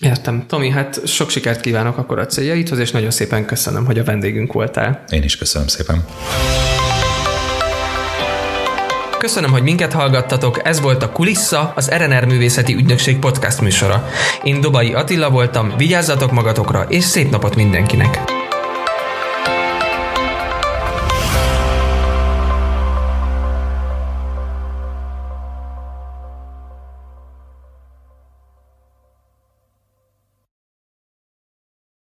Értem. 0.00 0.44
Tomi, 0.46 0.70
hát 0.70 1.06
sok 1.06 1.30
sikert 1.30 1.60
kívánok 1.60 1.98
akkor 1.98 2.18
a 2.18 2.26
céljaidhoz, 2.26 2.78
és 2.78 2.90
nagyon 2.90 3.10
szépen 3.10 3.44
köszönöm, 3.44 3.84
hogy 3.84 3.98
a 3.98 4.04
vendégünk 4.04 4.52
voltál. 4.52 5.04
Én 5.08 5.22
is 5.22 5.36
köszönöm 5.36 5.66
szépen. 5.66 6.04
Köszönöm, 9.18 9.50
hogy 9.50 9.62
minket 9.62 9.92
hallgattatok, 9.92 10.66
ez 10.66 10.80
volt 10.80 11.02
a 11.02 11.12
Kulissa, 11.12 11.72
az 11.76 11.90
RNR 11.90 12.24
Művészeti 12.24 12.74
Ügynökség 12.74 13.18
podcast 13.18 13.60
műsora. 13.60 14.08
Én 14.42 14.60
Dobai 14.60 14.94
Attila 14.94 15.30
voltam, 15.30 15.72
vigyázzatok 15.76 16.32
magatokra, 16.32 16.86
és 16.88 17.04
szép 17.04 17.30
napot 17.30 17.56
mindenkinek! 17.56 18.37